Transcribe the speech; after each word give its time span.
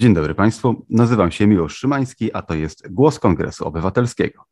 Dzień 0.00 0.14
dobry 0.14 0.34
Państwu, 0.34 0.86
nazywam 0.90 1.30
się 1.30 1.46
Miłosz 1.46 1.76
Szymański, 1.76 2.32
a 2.32 2.42
to 2.42 2.54
jest 2.54 2.92
Głos 2.92 3.18
Kongresu 3.18 3.64
Obywatelskiego. 3.64 4.44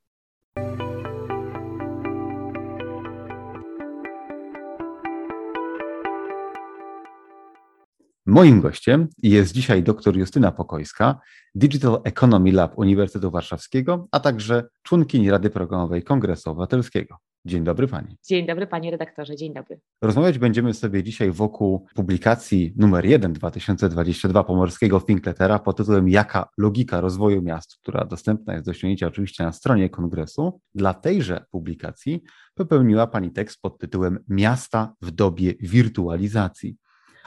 Moim 8.27 8.61
gościem 8.61 9.09
jest 9.23 9.53
dzisiaj 9.53 9.83
dr 9.83 10.17
Justyna 10.17 10.53
Pokojska, 10.53 11.21
Digital 11.55 12.01
Economy 12.05 12.53
Lab 12.53 12.79
Uniwersytetu 12.79 13.31
Warszawskiego, 13.31 14.09
a 14.13 14.21
także 14.21 14.69
członkini 14.83 15.31
Rady 15.31 15.51
Programowej 15.51 16.03
Kongresu 16.03 16.51
Obywatelskiego. 16.51 17.17
Dzień 17.47 17.65
dobry 17.65 17.89
Pani. 17.89 18.17
Dzień 18.25 18.47
dobry 18.47 18.67
Panie 18.67 18.91
redaktorze, 18.91 19.37
dzień 19.37 19.55
dobry. 19.55 19.81
Rozmawiać 20.03 20.39
będziemy 20.39 20.75
sobie 20.75 21.03
dzisiaj 21.03 21.31
wokół 21.31 21.87
publikacji 21.95 22.73
numer 22.77 23.05
1 23.05 23.33
2022 23.33 24.45
pomorskiego 24.45 25.01
Thinkletera 25.01 25.59
pod 25.59 25.77
tytułem 25.77 26.09
Jaka 26.09 26.49
logika 26.59 27.01
rozwoju 27.01 27.43
miast, 27.43 27.77
która 27.77 28.05
dostępna 28.05 28.53
jest 28.53 28.67
do 28.67 28.71
osiągnięcia 28.71 29.07
oczywiście 29.07 29.45
na 29.45 29.53
stronie 29.53 29.91
kongresu. 29.91 30.61
Dla 30.75 30.95
tejże 30.95 31.45
publikacji 31.51 32.23
popełniła 32.55 33.07
Pani 33.07 33.31
tekst 33.31 33.61
pod 33.61 33.79
tytułem 33.79 34.19
Miasta 34.29 34.95
w 35.03 35.11
dobie 35.11 35.55
wirtualizacji. 35.61 36.77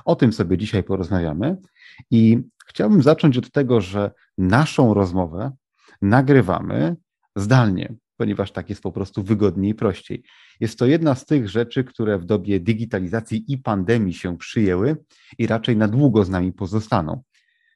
O 0.05 0.15
tym 0.15 0.33
sobie 0.33 0.57
dzisiaj 0.57 0.83
porozmawiamy 0.83 1.57
i 2.11 2.39
chciałbym 2.67 3.03
zacząć 3.03 3.37
od 3.37 3.51
tego, 3.51 3.81
że 3.81 4.11
naszą 4.37 4.93
rozmowę 4.93 5.51
nagrywamy 6.01 6.95
zdalnie, 7.35 7.95
ponieważ 8.19 8.51
tak 8.51 8.69
jest 8.69 8.83
po 8.83 8.91
prostu 8.91 9.23
wygodniej 9.23 9.71
i 9.71 9.75
prościej. 9.75 10.23
Jest 10.59 10.79
to 10.79 10.85
jedna 10.85 11.15
z 11.15 11.25
tych 11.25 11.49
rzeczy, 11.49 11.83
które 11.83 12.17
w 12.17 12.25
dobie 12.25 12.59
digitalizacji 12.59 13.45
i 13.47 13.57
pandemii 13.57 14.13
się 14.13 14.37
przyjęły 14.37 14.97
i 15.37 15.47
raczej 15.47 15.77
na 15.77 15.87
długo 15.87 16.25
z 16.25 16.29
nami 16.29 16.53
pozostaną. 16.53 17.21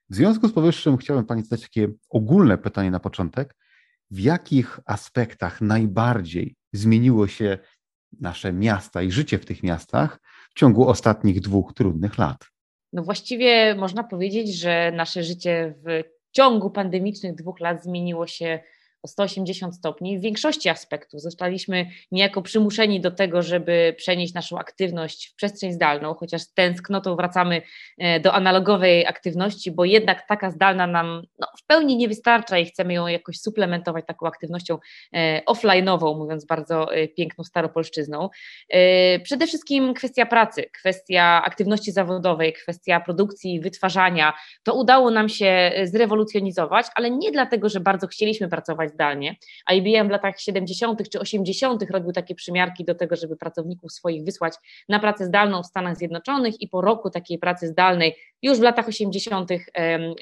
W 0.10 0.16
związku 0.16 0.48
z 0.48 0.54
powyższym 0.54 0.98
chciałbym 0.98 1.26
Pani 1.26 1.44
zadać 1.44 1.62
takie 1.62 1.88
ogólne 2.10 2.58
pytanie 2.58 2.92
na 2.92 3.00
początek. 3.00 3.56
W 4.12 4.20
jakich 4.20 4.80
aspektach 4.86 5.62
najbardziej 5.62 6.56
zmieniło 6.74 7.28
się 7.28 7.58
nasze 8.20 8.54
miasta 8.54 9.02
i 9.02 9.12
życie 9.12 9.40
w 9.40 9.46
tych 9.46 9.64
miastach 9.64 10.20
w 10.50 10.60
ciągu 10.60 10.88
ostatnich 10.88 11.42
dwóch 11.42 11.74
trudnych 11.74 12.18
lat? 12.18 12.46
No 12.94 13.04
właściwie 13.04 13.76
można 13.76 14.04
powiedzieć, 14.04 14.60
że 14.60 14.92
nasze 14.96 15.24
życie 15.24 15.76
w 15.86 16.04
ciągu 16.32 16.70
pandemicznych 16.70 17.36
dwóch 17.36 17.60
lat 17.60 17.84
zmieniło 17.84 18.28
się 18.28 18.60
o 19.04 19.08
180 19.08 19.76
stopni 19.76 20.20
w 20.20 20.22
większości 20.22 20.70
aspektów. 20.70 21.22
Zostaliśmy 21.22 21.86
niejako 22.12 22.42
przymuszeni 22.42 23.02
do 23.02 23.12
tego, 23.12 23.42
żeby 23.42 23.96
przenieść 23.98 24.34
naszą 24.34 24.60
aktywność 24.60 25.28
w 25.28 25.36
przestrzeń 25.36 25.74
zdalną, 25.74 26.14
chociaż 26.14 26.42
tęsknotą 26.54 27.16
wracamy 27.16 27.62
e, 27.98 28.20
do 28.20 28.34
analogowej 28.34 29.06
aktywności, 29.06 29.72
bo 29.72 29.86
jednak 29.86 30.28
taka 30.28 30.52
zdalna 30.52 30.88
nam 30.88 31.24
no, 31.40 31.48
w 31.58 31.66
pełni 31.66 31.98
nie 31.98 32.08
wystarcza 32.08 32.58
i 32.58 32.66
chcemy 32.66 32.94
ją 32.94 33.08
jakoś 33.08 33.40
suplementować 33.40 34.06
taką 34.06 34.28
aktywnością 34.28 34.78
e, 35.14 35.42
offline'ową, 35.46 36.18
mówiąc 36.18 36.46
bardzo 36.46 36.94
e, 36.94 37.08
piękną 37.08 37.44
staropolszczyzną. 37.44 38.30
Przede 39.24 39.48
wszystkim 39.48 39.94
kwestia 39.94 40.26
pracy, 40.26 40.64
kwestia 40.64 41.42
aktywności 41.46 41.92
zawodowej, 41.92 42.54
kwestia 42.54 43.00
produkcji, 43.00 43.60
wytwarzania. 43.60 44.34
To 44.64 44.74
udało 44.74 45.12
nam 45.12 45.30
się 45.30 45.72
zrewolucjonizować, 45.84 46.86
ale 46.96 47.12
nie 47.12 47.32
dlatego, 47.32 47.70
że 47.70 47.80
bardzo 47.80 48.08
chcieliśmy 48.08 48.50
pracować 48.50 48.93
zdalnie, 48.94 49.36
a 49.66 49.74
IBM 49.74 50.08
w 50.08 50.12
latach 50.12 50.40
70. 50.40 51.10
czy 51.10 51.20
80. 51.20 51.84
robił 51.92 52.12
takie 52.12 52.36
przymiarki 52.36 52.86
do 52.86 52.96
tego, 52.96 53.16
żeby 53.16 53.38
pracowników 53.38 53.92
swoich 53.92 54.24
wysłać 54.24 54.54
na 54.90 55.00
pracę 55.00 55.26
zdalną 55.26 55.64
w 55.64 55.66
Stanach 55.66 55.98
Zjednoczonych 55.98 56.62
i 56.62 56.68
po 56.68 56.82
roku 56.82 57.10
takiej 57.10 57.40
pracy 57.40 57.68
zdalnej 57.68 58.16
już 58.44 58.60
w 58.60 58.62
latach 58.62 58.88
80. 58.88 59.50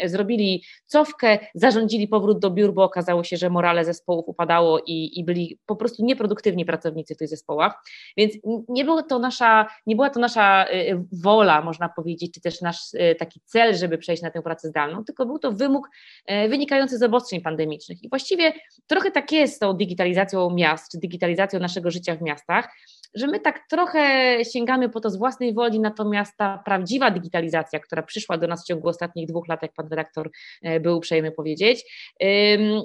zrobili 0.06 0.64
cofkę, 0.86 1.40
zarządzili 1.56 2.08
powrót 2.08 2.40
do 2.40 2.52
biur, 2.52 2.74
bo 2.74 2.84
okazało 2.84 3.24
się, 3.24 3.38
że 3.38 3.50
morale 3.50 3.86
zespołów 3.86 4.28
upadało 4.28 4.80
i, 4.80 5.20
i 5.20 5.24
byli 5.24 5.60
po 5.66 5.76
prostu 5.76 6.06
nieproduktywni 6.06 6.66
pracownicy 6.66 7.16
w 7.16 7.18
tych 7.18 7.28
zespołach, 7.28 7.84
więc 8.18 8.34
nie, 8.70 8.86
było 8.86 9.04
to 9.04 9.20
nasza, 9.20 9.68
nie 9.86 9.96
była 9.96 10.10
to 10.10 10.20
nasza 10.20 10.66
y, 10.74 11.06
wola, 11.12 11.62
można 11.62 11.90
powiedzieć, 11.90 12.34
czy 12.34 12.42
też 12.42 12.62
nasz 12.62 12.94
y, 12.94 13.16
taki 13.20 13.40
cel, 13.46 13.76
żeby 13.76 13.98
przejść 13.98 14.24
na 14.24 14.31
tę 14.31 14.42
pracę 14.42 14.68
zdalną, 14.68 15.04
tylko 15.04 15.26
był 15.26 15.40
to 15.40 15.52
wymóg 15.52 15.90
e, 16.26 16.50
wynikający 16.50 16.98
z 16.98 17.04
obostrzeń 17.04 17.42
pandemicznych 17.42 18.04
i 18.04 18.10
właściwie 18.10 18.54
trochę 18.88 19.12
tak 19.12 19.31
jest 19.31 19.56
z 19.56 19.60
tą 19.60 19.74
digitalizacją 19.74 20.50
miast, 20.50 20.92
czy 20.92 20.98
digitalizacją 20.98 21.60
naszego 21.60 21.92
życia 21.92 22.16
w 22.16 22.22
miastach, 22.22 22.70
że 23.14 23.28
my 23.28 23.40
tak 23.40 23.68
trochę 23.70 24.38
sięgamy 24.46 24.90
po 24.90 25.00
to 25.00 25.10
z 25.10 25.18
własnej 25.18 25.54
woli, 25.54 25.80
natomiast 25.80 26.38
ta 26.38 26.62
prawdziwa 26.66 27.12
digitalizacja, 27.12 27.80
która 27.80 28.04
przyszła 28.04 28.38
do 28.38 28.48
nas 28.48 28.64
w 28.64 28.68
ciągu 28.68 28.88
ostatnich 28.88 29.28
dwóch 29.28 29.48
lat, 29.48 29.62
jak 29.62 29.74
pan 29.74 29.88
redaktor 29.88 30.32
e, 30.62 30.80
był 30.80 30.98
uprzejmy 30.98 31.32
powiedzieć, 31.32 31.86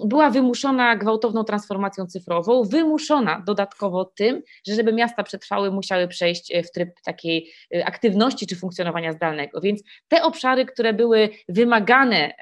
była 0.05 0.31
wymuszona 0.31 0.97
gwałtowną 0.97 1.45
transformacją 1.45 2.07
cyfrową, 2.07 2.63
wymuszona 2.65 3.43
dodatkowo 3.47 4.05
tym, 4.05 4.43
że 4.67 4.75
żeby 4.75 4.93
miasta 4.93 5.23
przetrwały, 5.23 5.71
musiały 5.71 6.09
przejść 6.09 6.55
e, 6.55 6.63
w 6.63 6.73
tryb 6.73 6.91
takiej 7.05 7.53
e, 7.75 7.87
aktywności 7.87 8.47
czy 8.47 8.57
funkcjonowania 8.57 9.13
zdalnego. 9.13 9.61
Więc 9.61 9.83
te 10.09 10.23
obszary, 10.23 10.65
które 10.67 10.95
były 10.95 11.29
wymagane 11.49 12.33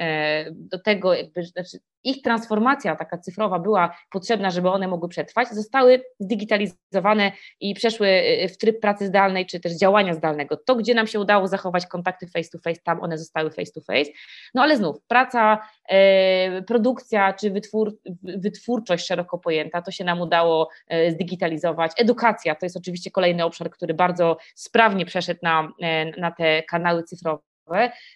do 0.51 0.79
tego, 0.79 1.15
jakby, 1.15 1.45
znaczy 1.45 1.79
ich 2.05 2.23
transformacja 2.23 2.97
taka 2.97 3.19
cyfrowa 3.19 3.59
była 3.59 3.97
potrzebna, 4.11 4.51
żeby 4.51 4.71
one 4.71 4.89
mogły 4.89 5.09
przetrwać, 5.09 5.49
zostały 5.49 6.03
zdigitalizowane 6.21 7.33
i 7.61 7.75
przeszły 7.75 8.09
y, 8.09 8.49
w 8.49 8.59
tryb 8.59 8.81
pracy 8.81 9.07
zdalnej, 9.07 9.47
czy 9.47 9.61
też 9.61 9.73
działania 9.73 10.15
zdalnego. 10.15 10.57
To, 10.57 10.77
gdzie 10.77 10.95
nam 10.95 11.07
się 11.07 11.21
udało 11.21 11.49
zachować 11.49 11.87
kontakty 11.87 12.27
face 12.27 12.51
to 12.51 12.59
face, 12.59 12.81
tam 12.85 13.03
one 13.03 13.19
zostały 13.19 13.51
face 13.51 13.73
to 13.73 13.81
face. 13.81 14.11
No 14.55 14.63
ale 14.63 14.77
znów, 14.77 14.97
praca, 15.09 15.59
e, 15.89 16.63
produkcja, 16.63 17.33
czy 17.33 17.51
wytwór, 17.51 17.99
wytwórczość 18.23 19.07
szeroko 19.07 19.39
pojęta, 19.39 19.83
to 19.83 19.91
się 19.91 20.05
nam 20.05 20.21
udało 20.21 20.69
e, 20.89 21.11
zdigitalizować. 21.11 21.93
Edukacja 21.97 22.55
to 22.55 22.67
jest 22.67 22.77
oczywiście 22.77 23.11
kolejny 23.11 23.45
obszar, 23.45 23.71
który 23.71 23.95
bardzo 23.95 24.37
sprawnie 24.55 25.07
przeszedł 25.07 25.41
na, 25.43 25.69
e, 25.83 26.21
na 26.21 26.31
te 26.31 26.63
kanały 26.63 27.03
cyfrowe. 27.03 27.54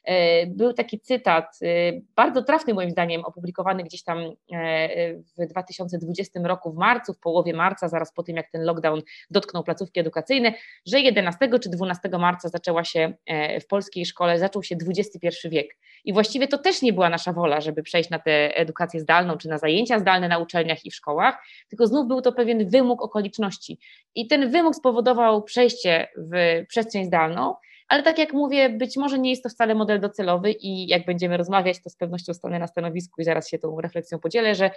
E, 0.04 0.46
był 0.46 0.72
taki 0.72 1.00
cytat, 1.00 1.58
e, 1.62 1.66
bardzo 2.16 2.42
trafny 2.42 2.74
moim 2.74 2.90
zdaniem, 2.90 3.24
opublikowany 3.24 3.84
gdzieś 3.84 4.02
tam 4.02 4.18
e, 4.52 5.14
w 5.14 5.46
2020 5.48 6.40
roku, 6.44 6.72
w 6.72 6.76
marcu, 6.76 7.14
w 7.14 7.18
połowie 7.18 7.54
marca, 7.54 7.88
zaraz 7.88 8.12
po 8.12 8.22
tym, 8.22 8.36
jak 8.36 8.50
ten 8.50 8.64
lockdown 8.64 9.02
dotknął 9.30 9.64
placówki 9.64 10.00
edukacyjne, 10.00 10.52
że 10.86 11.00
11 11.00 11.48
czy 11.60 11.70
12 11.70 12.08
marca 12.08 12.48
zaczęła 12.48 12.84
się 12.84 13.14
w 13.62 13.66
polskiej 13.66 14.06
szkole, 14.06 14.38
zaczął 14.38 14.62
się 14.62 14.76
XXI 14.88 15.48
wiek. 15.48 15.76
I 16.04 16.12
właściwie 16.12 16.48
to 16.48 16.58
też 16.58 16.82
nie 16.82 16.92
była 16.92 17.08
nasza 17.08 17.32
wola, 17.32 17.60
żeby 17.60 17.82
przejść 17.82 18.10
na 18.10 18.18
tę 18.18 18.56
edukację 18.56 19.00
zdalną, 19.00 19.36
czy 19.36 19.48
na 19.48 19.58
zajęcia 19.58 19.98
zdalne 19.98 20.28
na 20.28 20.38
uczelniach 20.38 20.84
i 20.84 20.90
w 20.90 20.94
szkołach, 20.94 21.38
tylko 21.68 21.86
znów 21.86 22.08
był 22.08 22.20
to 22.20 22.32
pewien 22.32 22.68
wymóg 22.68 23.02
okoliczności. 23.02 23.78
I 24.14 24.26
ten 24.26 24.50
wymóg 24.50 24.74
spowodował 24.74 25.42
przejście 25.42 26.08
w 26.16 26.64
przestrzeń 26.68 27.04
zdalną, 27.04 27.54
ale 27.88 28.02
tak 28.02 28.18
jak 28.18 28.32
mówię, 28.32 28.70
być 28.70 28.96
może 28.96 29.18
nie 29.18 29.30
jest 29.30 29.42
to 29.42 29.48
wcale 29.48 29.74
model 29.74 30.00
docelowy 30.00 30.52
i 30.52 30.86
jak 30.88 31.06
będziemy 31.06 31.36
rozmawiać, 31.36 31.82
to 31.82 31.90
z 31.90 31.96
pewnością 31.96 32.34
stanę 32.34 32.58
na 32.58 32.66
stanowisku 32.66 33.20
i 33.20 33.24
zaraz 33.24 33.48
się 33.48 33.58
tą 33.58 33.80
refleksją 33.80 34.18
podzielę, 34.18 34.54
że 34.54 34.70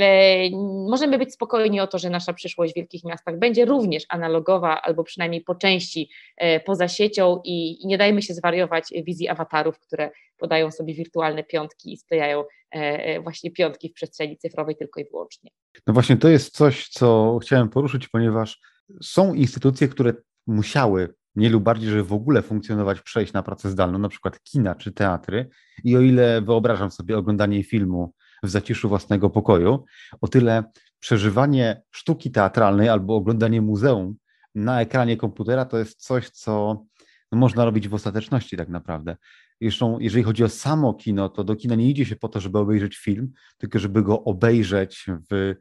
e, 0.00 0.50
możemy 0.90 1.18
być 1.18 1.32
spokojni 1.32 1.80
o 1.80 1.86
to, 1.86 1.98
że 1.98 2.10
nasza 2.10 2.32
przyszłość 2.32 2.72
w 2.72 2.76
wielkich 2.76 3.04
miastach 3.04 3.38
będzie 3.38 3.64
również 3.64 4.04
analogowa 4.08 4.80
albo 4.82 5.04
przynajmniej 5.04 5.40
po 5.40 5.54
części 5.54 6.10
e, 6.36 6.60
poza 6.60 6.88
siecią 6.88 7.40
i, 7.44 7.82
i 7.82 7.86
nie 7.86 7.98
dajmy 7.98 8.22
się 8.22 8.34
zwariować 8.34 8.84
wizji 9.04 9.28
awatarów, 9.28 9.78
które 9.78 10.10
podają 10.38 10.70
sobie 10.70 10.94
wirtualne 10.94 11.44
piątki 11.44 11.92
i 11.92 11.96
sklejają 11.96 12.40
e, 12.40 12.44
e, 12.74 13.20
właśnie 13.20 13.50
piątki 13.50 13.88
w 13.88 13.92
przestrzeni 13.92 14.38
cyfrowej 14.38 14.76
tylko 14.76 15.00
i 15.00 15.04
wyłącznie. 15.04 15.50
No 15.86 15.94
właśnie 15.94 16.16
to 16.16 16.28
jest 16.28 16.56
coś, 16.56 16.88
co 16.88 17.38
chciałem 17.42 17.68
poruszyć, 17.68 18.08
ponieważ 18.08 18.60
są 19.02 19.34
instytucje, 19.34 19.88
które 19.88 20.14
musiały 20.46 21.14
mniej 21.38 21.50
lub 21.50 21.62
bardziej, 21.62 21.90
żeby 21.90 22.04
w 22.04 22.12
ogóle 22.12 22.42
funkcjonować, 22.42 23.00
przejść 23.00 23.32
na 23.32 23.42
pracę 23.42 23.70
zdalną, 23.70 23.98
na 23.98 24.08
przykład 24.08 24.42
kina 24.42 24.74
czy 24.74 24.92
teatry. 24.92 25.48
I 25.84 25.96
o 25.96 26.00
ile 26.00 26.42
wyobrażam 26.42 26.90
sobie 26.90 27.18
oglądanie 27.18 27.64
filmu 27.64 28.12
w 28.42 28.48
zaciszu 28.48 28.88
własnego 28.88 29.30
pokoju, 29.30 29.84
o 30.20 30.28
tyle 30.28 30.64
przeżywanie 31.00 31.82
sztuki 31.90 32.30
teatralnej 32.30 32.88
albo 32.88 33.16
oglądanie 33.16 33.62
muzeum 33.62 34.16
na 34.54 34.80
ekranie 34.80 35.16
komputera 35.16 35.64
to 35.64 35.78
jest 35.78 36.02
coś, 36.02 36.30
co 36.30 36.84
no, 37.32 37.38
można 37.38 37.64
robić 37.64 37.88
w 37.88 37.94
ostateczności 37.94 38.56
tak 38.56 38.68
naprawdę. 38.68 39.16
Zresztą, 39.60 39.98
jeżeli 39.98 40.22
chodzi 40.22 40.44
o 40.44 40.48
samo 40.48 40.94
kino, 40.94 41.28
to 41.28 41.44
do 41.44 41.56
kina 41.56 41.74
nie 41.74 41.90
idzie 41.90 42.06
się 42.06 42.16
po 42.16 42.28
to, 42.28 42.40
żeby 42.40 42.58
obejrzeć 42.58 42.96
film, 42.96 43.32
tylko 43.58 43.78
żeby 43.78 44.02
go 44.02 44.24
obejrzeć 44.24 45.06
w 45.30 45.54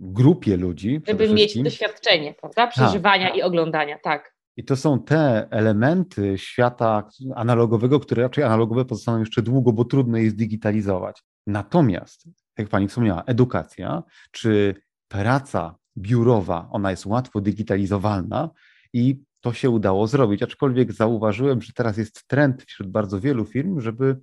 grupie 0.00 0.56
ludzi. 0.56 1.00
Żeby 1.06 1.28
mieć 1.28 1.62
doświadczenie, 1.62 2.34
prawda? 2.34 2.66
Tak. 2.66 2.70
Przeżywania 2.70 3.28
i 3.28 3.42
oglądania, 3.42 3.98
tak. 3.98 4.35
I 4.56 4.64
to 4.64 4.76
są 4.76 5.02
te 5.02 5.48
elementy 5.50 6.38
świata 6.38 7.08
analogowego, 7.34 8.00
które 8.00 8.22
raczej 8.22 8.44
analogowe 8.44 8.84
pozostaną 8.84 9.20
jeszcze 9.20 9.42
długo, 9.42 9.72
bo 9.72 9.84
trudno 9.84 10.18
je 10.18 10.30
zdigitalizować. 10.30 11.22
Natomiast, 11.46 12.28
jak 12.58 12.68
Pani 12.68 12.88
wspomniała, 12.88 13.22
edukacja 13.22 14.02
czy 14.30 14.74
praca 15.08 15.76
biurowa, 15.98 16.68
ona 16.70 16.90
jest 16.90 17.06
łatwo 17.06 17.40
digitalizowalna 17.40 18.50
i 18.92 19.22
to 19.40 19.52
się 19.52 19.70
udało 19.70 20.06
zrobić. 20.06 20.42
Aczkolwiek 20.42 20.92
zauważyłem, 20.92 21.62
że 21.62 21.72
teraz 21.72 21.96
jest 21.96 22.26
trend 22.26 22.62
wśród 22.62 22.90
bardzo 22.90 23.20
wielu 23.20 23.44
firm, 23.44 23.80
żeby 23.80 24.20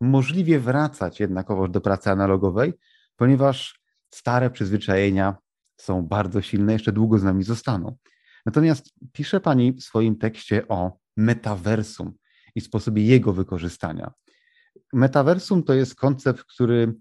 możliwie 0.00 0.60
wracać 0.60 1.20
jednakowoż 1.20 1.70
do 1.70 1.80
pracy 1.80 2.10
analogowej, 2.10 2.72
ponieważ 3.16 3.80
stare 4.10 4.50
przyzwyczajenia 4.50 5.36
są 5.76 6.02
bardzo 6.02 6.42
silne, 6.42 6.72
jeszcze 6.72 6.92
długo 6.92 7.18
z 7.18 7.24
nami 7.24 7.44
zostaną. 7.44 7.96
Natomiast 8.46 8.94
pisze 9.12 9.40
Pani 9.40 9.72
w 9.72 9.82
swoim 9.82 10.18
tekście 10.18 10.68
o 10.68 10.98
metaversum 11.16 12.12
i 12.54 12.60
sposobie 12.60 13.02
jego 13.02 13.32
wykorzystania. 13.32 14.12
Metaversum 14.92 15.62
to 15.62 15.74
jest 15.74 15.94
koncept, 15.94 16.44
który 16.44 16.94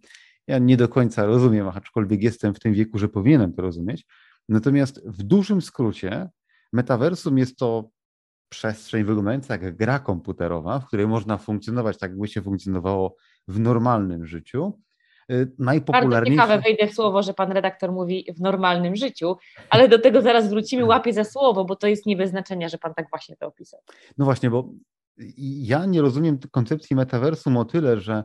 ja 0.48 0.58
nie 0.58 0.78
do 0.78 0.88
końca 0.88 1.26
rozumiem, 1.26 1.68
aczkolwiek 1.68 2.24
jestem 2.24 2.54
w 2.54 2.60
tym 2.60 2.74
wieku, 2.74 2.98
że 2.98 3.10
powinienem 3.10 3.54
to 3.54 3.62
rozumieć. 3.62 4.06
Natomiast 4.50 5.08
w 5.08 5.24
dużym 5.24 5.62
skrócie, 5.62 6.30
metaversum 6.74 7.38
jest 7.38 7.58
to 7.58 7.90
przestrzeń 8.50 9.04
wyglądająca 9.04 9.54
jak 9.58 9.78
gra 9.78 10.00
komputerowa, 10.00 10.80
w 10.80 10.88
której 10.88 11.08
można 11.08 11.38
funkcjonować 11.38 11.98
tak, 11.98 12.12
jakby 12.12 12.28
się 12.28 12.42
funkcjonowało 12.42 13.16
w 13.48 13.60
normalnym 13.60 14.26
życiu. 14.26 14.82
Y, 15.32 15.52
najpopularniejsze... 15.60 16.38
Bardzo 16.38 16.54
ciekawe 16.54 16.62
wejdę 16.62 16.88
w 16.88 16.96
słowo, 16.96 17.24
że 17.24 17.34
pan 17.34 17.52
redaktor 17.52 17.92
mówi 17.92 18.26
w 18.38 18.42
normalnym 18.42 18.96
życiu, 18.96 19.36
ale 19.70 19.88
do 19.88 20.00
tego 20.00 20.22
zaraz 20.22 20.50
wrócimy, 20.50 20.86
łapię 20.86 21.14
za 21.14 21.24
słowo, 21.24 21.66
bo 21.66 21.76
to 21.76 21.88
jest 21.88 22.06
nie 22.06 22.18
bez 22.18 22.30
znaczenia, 22.30 22.70
że 22.70 22.78
pan 22.78 22.94
tak 22.94 23.10
właśnie 23.10 23.36
to 23.36 23.48
opisał. 23.48 23.80
No 24.18 24.26
właśnie, 24.26 24.50
bo 24.50 24.70
ja 25.58 25.86
nie 25.86 26.02
rozumiem 26.02 26.40
koncepcji 26.52 26.96
metaversum 26.96 27.58
o 27.58 27.66
tyle, 27.66 28.00
że 28.00 28.24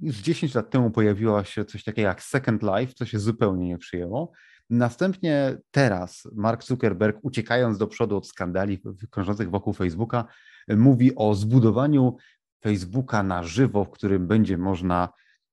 już 0.00 0.16
10 0.16 0.54
lat 0.54 0.70
temu 0.70 0.90
pojawiło 0.90 1.44
się 1.44 1.64
coś 1.64 1.84
takiego 1.84 2.08
jak 2.08 2.22
Second 2.22 2.62
Life, 2.62 2.94
co 2.94 3.06
się 3.06 3.18
zupełnie 3.18 3.68
nie 3.68 3.78
przyjęło. 3.78 4.32
Następnie 4.70 5.58
teraz 5.70 6.28
Mark 6.34 6.64
Zuckerberg, 6.64 7.18
uciekając 7.22 7.78
do 7.78 7.86
przodu 7.86 8.16
od 8.16 8.28
skandali 8.28 8.82
krążących 9.10 9.50
wokół 9.50 9.72
Facebooka, 9.72 10.24
mówi 10.68 11.14
o 11.16 11.34
zbudowaniu 11.34 12.16
Facebooka 12.62 13.22
na 13.22 13.42
żywo, 13.42 13.84
w 13.84 13.90
którym 13.90 14.26
będzie 14.26 14.58
można 14.58 15.08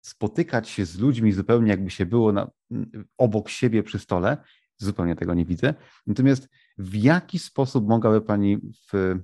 spotykać 0.08 0.70
się 0.70 0.86
z 0.86 1.00
ludźmi 1.00 1.32
zupełnie 1.32 1.70
jakby 1.72 1.90
się 1.90 2.06
było 2.06 2.32
na, 2.32 2.52
obok 3.18 3.50
siebie 3.50 3.84
przy 3.84 4.00
stole. 4.00 4.38
Zupełnie 4.78 5.16
tego 5.16 5.34
nie 5.34 5.46
widzę. 5.46 5.74
Natomiast 6.08 6.50
w 6.78 6.96
jaki 6.96 7.40
sposób 7.40 7.88
mogłaby 7.88 8.22
Pani 8.22 8.58
w 8.92 9.16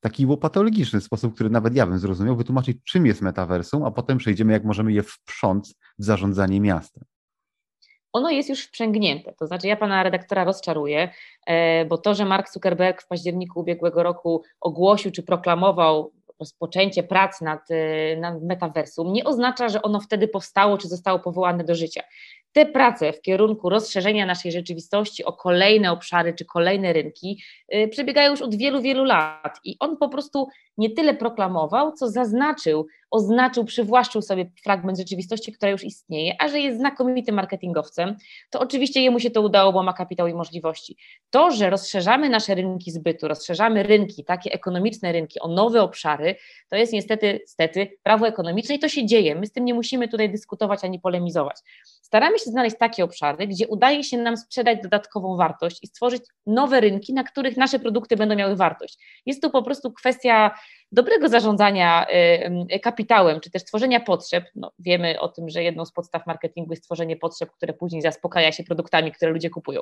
taki 0.00 0.26
łopatologiczny 0.26 1.00
sposób, 1.00 1.34
który 1.34 1.50
nawet 1.50 1.76
ja 1.76 1.86
bym 1.86 1.98
zrozumiał, 1.98 2.36
wytłumaczyć, 2.36 2.78
czym 2.84 3.06
jest 3.06 3.22
metaversum, 3.22 3.84
a 3.84 3.90
potem 3.90 4.18
przejdziemy, 4.18 4.52
jak 4.52 4.64
możemy 4.64 4.92
je 4.92 5.02
wprząc 5.02 5.74
w 5.98 6.04
zarządzanie 6.04 6.60
miastem 6.60 7.04
ono 8.12 8.30
jest 8.30 8.48
już 8.48 8.64
wprzęgnięte. 8.64 9.32
To 9.38 9.46
znaczy, 9.46 9.66
ja 9.66 9.76
pana 9.76 10.02
redaktora 10.02 10.44
rozczaruję, 10.44 11.12
e, 11.46 11.84
bo 11.84 11.98
to, 11.98 12.14
że 12.14 12.24
Mark 12.24 12.52
Zuckerberg 12.52 13.02
w 13.02 13.08
październiku 13.08 13.60
ubiegłego 13.60 14.02
roku 14.02 14.42
ogłosił 14.60 15.10
czy 15.10 15.22
proklamował 15.22 16.12
rozpoczęcie 16.40 17.02
prac 17.02 17.40
nad, 17.40 17.70
e, 17.70 18.16
nad 18.16 18.42
metaversum, 18.42 19.12
nie 19.12 19.24
oznacza, 19.24 19.68
że 19.68 19.82
ono 19.82 20.00
wtedy 20.00 20.28
powstało 20.28 20.78
czy 20.78 20.88
zostało 20.88 21.18
powołane 21.18 21.64
do 21.64 21.74
życia. 21.74 22.02
Te 22.52 22.66
prace 22.66 23.12
w 23.12 23.20
kierunku 23.20 23.68
rozszerzenia 23.68 24.26
naszej 24.26 24.52
rzeczywistości 24.52 25.24
o 25.24 25.32
kolejne 25.32 25.92
obszary 25.92 26.34
czy 26.34 26.44
kolejne 26.44 26.92
rynki 26.92 27.42
e, 27.68 27.88
przebiegają 27.88 28.30
już 28.30 28.42
od 28.42 28.54
wielu, 28.54 28.82
wielu 28.82 29.04
lat 29.04 29.60
i 29.64 29.76
on 29.80 29.96
po 29.96 30.08
prostu 30.08 30.48
nie 30.78 30.90
tyle 30.90 31.14
proklamował, 31.14 31.92
co 31.92 32.08
zaznaczył 32.08 32.86
oznaczył, 33.12 33.64
przywłaszczył 33.64 34.22
sobie 34.22 34.50
fragment 34.64 34.98
rzeczywistości, 34.98 35.52
która 35.52 35.70
już 35.70 35.84
istnieje, 35.84 36.34
a 36.38 36.48
że 36.48 36.60
jest 36.60 36.78
znakomitym 36.78 37.34
marketingowcem, 37.34 38.16
to 38.50 38.60
oczywiście 38.60 39.02
jemu 39.02 39.20
się 39.20 39.30
to 39.30 39.42
udało, 39.42 39.72
bo 39.72 39.82
ma 39.82 39.92
kapitał 39.92 40.26
i 40.26 40.34
możliwości. 40.34 40.96
To, 41.30 41.50
że 41.50 41.70
rozszerzamy 41.70 42.28
nasze 42.28 42.54
rynki 42.54 42.90
zbytu, 42.90 43.28
rozszerzamy 43.28 43.82
rynki, 43.82 44.24
takie 44.24 44.52
ekonomiczne 44.52 45.12
rynki 45.12 45.40
o 45.40 45.48
nowe 45.48 45.82
obszary, 45.82 46.36
to 46.68 46.76
jest 46.76 46.92
niestety, 46.92 47.38
niestety 47.40 47.98
prawo 48.02 48.28
ekonomiczne 48.28 48.74
i 48.74 48.78
to 48.78 48.88
się 48.88 49.06
dzieje. 49.06 49.34
My 49.34 49.46
z 49.46 49.52
tym 49.52 49.64
nie 49.64 49.74
musimy 49.74 50.08
tutaj 50.08 50.30
dyskutować 50.30 50.84
ani 50.84 51.00
polemizować. 51.00 51.56
Staramy 51.84 52.38
się 52.44 52.50
znaleźć 52.50 52.76
takie 52.78 53.04
obszary, 53.04 53.46
gdzie 53.46 53.68
udaje 53.68 54.04
się 54.04 54.18
nam 54.18 54.36
sprzedać 54.36 54.78
dodatkową 54.82 55.36
wartość 55.36 55.78
i 55.82 55.86
stworzyć 55.86 56.22
nowe 56.46 56.80
rynki, 56.80 57.14
na 57.14 57.24
których 57.24 57.56
nasze 57.56 57.78
produkty 57.78 58.16
będą 58.16 58.34
miały 58.34 58.56
wartość. 58.56 58.98
Jest 59.26 59.42
to 59.42 59.50
po 59.50 59.62
prostu 59.62 59.92
kwestia 59.92 60.54
dobrego 60.92 61.28
zarządzania 61.28 62.06
kapitałem, 62.82 63.40
czy 63.40 63.50
też 63.50 63.64
tworzenia 63.64 64.00
potrzeb. 64.00 64.44
No, 64.54 64.72
wiemy 64.78 65.20
o 65.20 65.28
tym, 65.28 65.48
że 65.48 65.62
jedną 65.62 65.84
z 65.84 65.92
podstaw 65.92 66.26
marketingu 66.26 66.72
jest 66.72 66.84
tworzenie 66.84 67.16
potrzeb, 67.16 67.50
które 67.50 67.72
później 67.72 68.02
zaspokaja 68.02 68.52
się 68.52 68.64
produktami, 68.64 69.12
które 69.12 69.32
ludzie 69.32 69.50
kupują. 69.50 69.80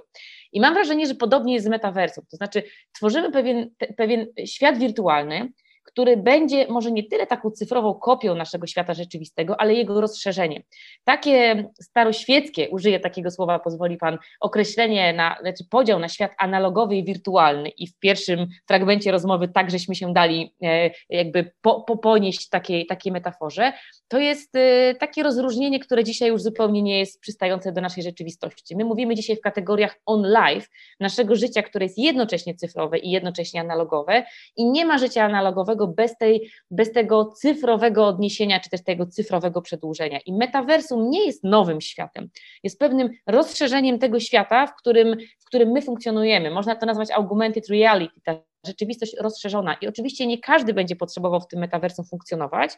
I 0.53 0.61
mam 0.61 0.75
wrażenie, 0.75 1.07
że 1.07 1.15
podobnie 1.15 1.55
jest 1.55 1.67
z 1.67 1.69
metaversum, 1.69 2.25
to 2.31 2.37
znaczy 2.37 2.63
tworzymy 2.93 3.33
pewien, 3.33 3.71
pewien 3.97 4.27
świat 4.47 4.79
wirtualny, 4.79 5.53
który 5.85 6.17
będzie 6.17 6.67
może 6.69 6.93
nie 6.93 7.05
tyle 7.05 7.27
taką 7.27 7.51
cyfrową 7.51 7.95
kopią 7.95 8.35
naszego 8.35 8.67
świata 8.67 8.95
rzeczywistego, 8.95 9.61
ale 9.61 9.75
jego 9.75 10.01
rozszerzeniem. 10.01 10.63
Takie 11.05 11.69
staroświeckie, 11.81 12.69
użyję 12.71 13.01
takiego 13.01 13.31
słowa, 13.31 13.59
pozwoli 13.59 13.97
Pan, 13.97 14.19
określenie, 14.41 15.13
na, 15.13 15.37
znaczy 15.41 15.65
podział 15.71 15.99
na 15.99 16.09
świat 16.09 16.33
analogowy 16.39 16.97
i 16.97 17.05
wirtualny 17.05 17.69
i 17.69 17.87
w 17.87 17.99
pierwszym 17.99 18.47
fragmencie 18.69 19.13
rozmowy 19.13 19.49
tak 19.49 19.71
żeśmy 19.71 19.95
się 19.95 20.13
dali 20.13 20.55
e, 20.63 20.91
jakby 21.11 21.53
po, 21.61 21.81
po 21.81 21.97
ponieść 21.97 22.49
takiej, 22.49 22.87
takiej 22.87 23.13
metaforze, 23.13 23.73
to 24.09 24.19
jest 24.19 24.57
e, 24.57 24.95
takie 24.95 25.23
rozróżnienie, 25.23 25.81
które 25.81 26.05
dzisiaj 26.05 26.29
już 26.29 26.43
zupełnie 26.43 26.83
nie 26.83 26.99
jest 26.99 27.21
przystające 27.21 27.73
do 27.73 27.81
naszej 27.81 28.03
rzeczywistości. 28.03 28.77
My 28.77 28.85
mówimy 28.85 29.15
dzisiaj 29.15 29.37
w 29.37 29.41
kategoriach 29.41 29.97
on 30.07 30.23
live, 30.23 30.69
naszego 31.01 31.37
życia, 31.37 31.63
które 31.63 31.85
jest 31.85 31.99
jednocześnie 31.99 32.55
cyfrowe 32.55 32.99
i 32.99 33.11
jednocześnie 33.11 33.61
analogowe 33.61 34.25
i 34.57 34.71
nie 34.71 34.85
ma 34.85 34.99
życia 34.99 35.25
analogowego 35.25 35.70
bez, 35.87 36.17
tej, 36.19 36.51
bez 36.71 36.93
tego 36.93 37.25
cyfrowego 37.25 38.07
odniesienia, 38.07 38.61
czy 38.61 38.71
też 38.71 38.85
tego 38.85 39.07
cyfrowego 39.07 39.63
przedłużenia. 39.63 40.19
I 40.27 40.33
metaversum 40.33 41.11
nie 41.11 41.27
jest 41.27 41.45
nowym 41.45 41.81
światem, 41.81 42.29
jest 42.63 42.79
pewnym 42.79 43.11
rozszerzeniem 43.27 43.99
tego 43.99 44.21
świata, 44.21 44.67
w 44.67 44.77
którym, 44.77 45.17
w 45.39 45.45
którym 45.45 45.71
my 45.71 45.83
funkcjonujemy. 45.83 46.51
Można 46.51 46.77
to 46.77 46.87
nazwać 46.87 47.11
augmented 47.11 47.69
reality, 47.69 48.21
ta 48.25 48.51
rzeczywistość 48.67 49.17
rozszerzona. 49.21 49.75
I 49.75 49.87
oczywiście 49.89 50.27
nie 50.27 50.39
każdy 50.39 50.75
będzie 50.75 50.97
potrzebował 50.97 51.41
w 51.41 51.47
tym 51.47 51.61
metaversum 51.61 52.05
funkcjonować, 52.05 52.71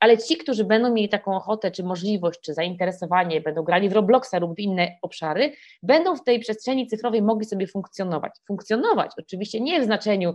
ale 0.00 0.18
ci, 0.18 0.36
którzy 0.36 0.64
będą 0.64 0.92
mieli 0.92 1.08
taką 1.08 1.36
ochotę, 1.36 1.70
czy 1.70 1.82
możliwość, 1.82 2.40
czy 2.40 2.54
zainteresowanie, 2.54 3.40
będą 3.40 3.62
grali 3.62 3.88
w 3.88 3.92
Robloxa 3.92 4.34
lub 4.40 4.56
w 4.56 4.58
inne 4.58 4.98
obszary, 5.02 5.52
będą 5.82 6.16
w 6.16 6.24
tej 6.24 6.40
przestrzeni 6.40 6.86
cyfrowej 6.86 7.22
mogli 7.22 7.46
sobie 7.46 7.66
funkcjonować. 7.66 8.32
Funkcjonować 8.46 9.10
oczywiście 9.18 9.60
nie 9.60 9.80
w 9.80 9.84
znaczeniu 9.84 10.34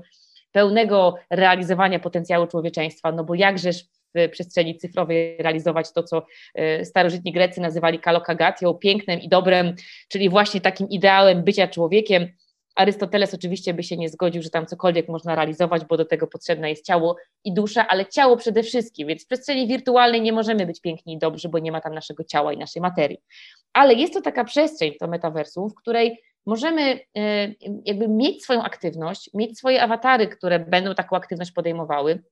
pełnego 0.51 1.15
realizowania 1.29 1.99
potencjału 1.99 2.47
człowieczeństwa, 2.47 3.11
no 3.11 3.23
bo 3.23 3.35
jakżeż 3.35 3.85
w 4.15 4.29
przestrzeni 4.29 4.77
cyfrowej 4.77 5.37
realizować 5.37 5.91
to, 5.93 6.03
co 6.03 6.25
e, 6.55 6.85
starożytni 6.85 7.31
Grecy 7.31 7.61
nazywali 7.61 7.99
kalokagatią, 7.99 8.73
pięknem 8.73 9.19
i 9.19 9.29
dobrem, 9.29 9.75
czyli 10.07 10.29
właśnie 10.29 10.61
takim 10.61 10.89
ideałem 10.89 11.43
bycia 11.43 11.67
człowiekiem. 11.67 12.27
Arystoteles 12.75 13.33
oczywiście 13.33 13.73
by 13.73 13.83
się 13.83 13.97
nie 13.97 14.09
zgodził, 14.09 14.41
że 14.41 14.49
tam 14.49 14.65
cokolwiek 14.65 15.09
można 15.09 15.35
realizować, 15.35 15.85
bo 15.85 15.97
do 15.97 16.05
tego 16.05 16.27
potrzebne 16.27 16.69
jest 16.69 16.85
ciało 16.85 17.15
i 17.43 17.53
dusza, 17.53 17.87
ale 17.87 18.05
ciało 18.05 18.37
przede 18.37 18.63
wszystkim, 18.63 19.07
więc 19.07 19.23
w 19.23 19.27
przestrzeni 19.27 19.67
wirtualnej 19.67 20.21
nie 20.21 20.33
możemy 20.33 20.65
być 20.65 20.81
piękni 20.81 21.13
i 21.13 21.17
dobrzy, 21.17 21.49
bo 21.49 21.59
nie 21.59 21.71
ma 21.71 21.81
tam 21.81 21.93
naszego 21.93 22.23
ciała 22.23 22.53
i 22.53 22.57
naszej 22.57 22.81
materii. 22.81 23.17
Ale 23.73 23.93
jest 23.93 24.13
to 24.13 24.21
taka 24.21 24.43
przestrzeń, 24.43 24.93
to 24.99 25.07
metaversum, 25.07 25.69
w 25.69 25.75
której 25.75 26.21
możemy 26.47 26.99
e, 27.17 27.47
jakby 27.85 28.07
mieć 28.07 28.43
swoją 28.43 28.63
aktywność, 28.63 29.29
mieć 29.33 29.57
swoje 29.57 29.83
awatary, 29.83 30.27
które 30.27 30.59
będą 30.59 30.95
taką 30.95 31.15
aktywność 31.15 31.51
podejmowały. 31.51 32.23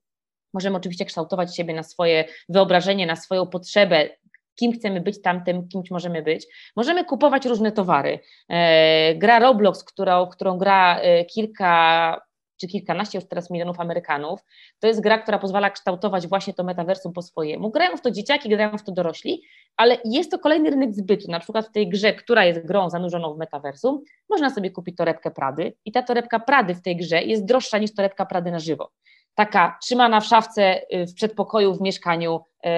Możemy 0.54 0.76
oczywiście 0.76 1.04
kształtować 1.04 1.56
siebie 1.56 1.74
na 1.74 1.82
swoje 1.82 2.24
wyobrażenie, 2.48 3.06
na 3.06 3.16
swoją 3.16 3.46
potrzebę, 3.46 4.08
kim 4.54 4.72
chcemy 4.72 5.00
być, 5.00 5.22
tamtym 5.22 5.68
kimś 5.68 5.90
możemy 5.90 6.22
być. 6.22 6.46
Możemy 6.76 7.04
kupować 7.04 7.46
różne 7.46 7.72
towary. 7.72 8.18
E, 8.48 9.14
gra 9.14 9.38
Roblox, 9.38 9.84
którą, 9.84 10.26
którą 10.26 10.58
gra 10.58 10.98
e, 10.98 11.24
kilka 11.24 12.20
czy 12.56 12.66
kilkanaście 12.66 13.18
już 13.18 13.28
teraz 13.28 13.50
milionów 13.50 13.80
Amerykanów. 13.80 14.40
To 14.80 14.86
jest 14.86 15.00
gra, 15.00 15.18
która 15.18 15.38
pozwala 15.38 15.70
kształtować 15.70 16.26
właśnie 16.26 16.54
to 16.54 16.64
metaversum 16.64 17.12
po 17.12 17.22
swojemu. 17.22 17.70
Grają 17.70 17.96
w 17.96 18.00
to 18.00 18.10
dzieciaki, 18.10 18.48
grają 18.48 18.78
w 18.78 18.82
to 18.82 18.92
dorośli, 18.92 19.42
ale 19.76 19.98
jest 20.04 20.30
to 20.30 20.38
kolejny 20.38 20.70
rynek 20.70 20.94
zbytu. 20.94 21.30
Na 21.30 21.40
przykład 21.40 21.66
w 21.66 21.72
tej 21.72 21.88
grze, 21.88 22.12
która 22.12 22.44
jest 22.44 22.66
grą 22.66 22.90
zanurzoną 22.90 23.34
w 23.34 23.38
metaversum, 23.38 24.02
można 24.28 24.50
sobie 24.50 24.70
kupić 24.70 24.96
torebkę 24.96 25.30
Prady 25.30 25.74
i 25.84 25.92
ta 25.92 26.02
torebka 26.02 26.40
Prady 26.40 26.74
w 26.74 26.82
tej 26.82 26.96
grze 26.96 27.22
jest 27.22 27.44
droższa 27.44 27.78
niż 27.78 27.94
torebka 27.94 28.26
Prady 28.26 28.50
na 28.50 28.58
żywo. 28.58 28.90
Taka 29.34 29.78
trzymana 29.82 30.20
w 30.20 30.26
szafce 30.26 30.80
y, 30.94 31.06
w 31.06 31.14
przedpokoju, 31.14 31.74
w 31.74 31.80
mieszkaniu, 31.80 32.36
y, 32.36 32.68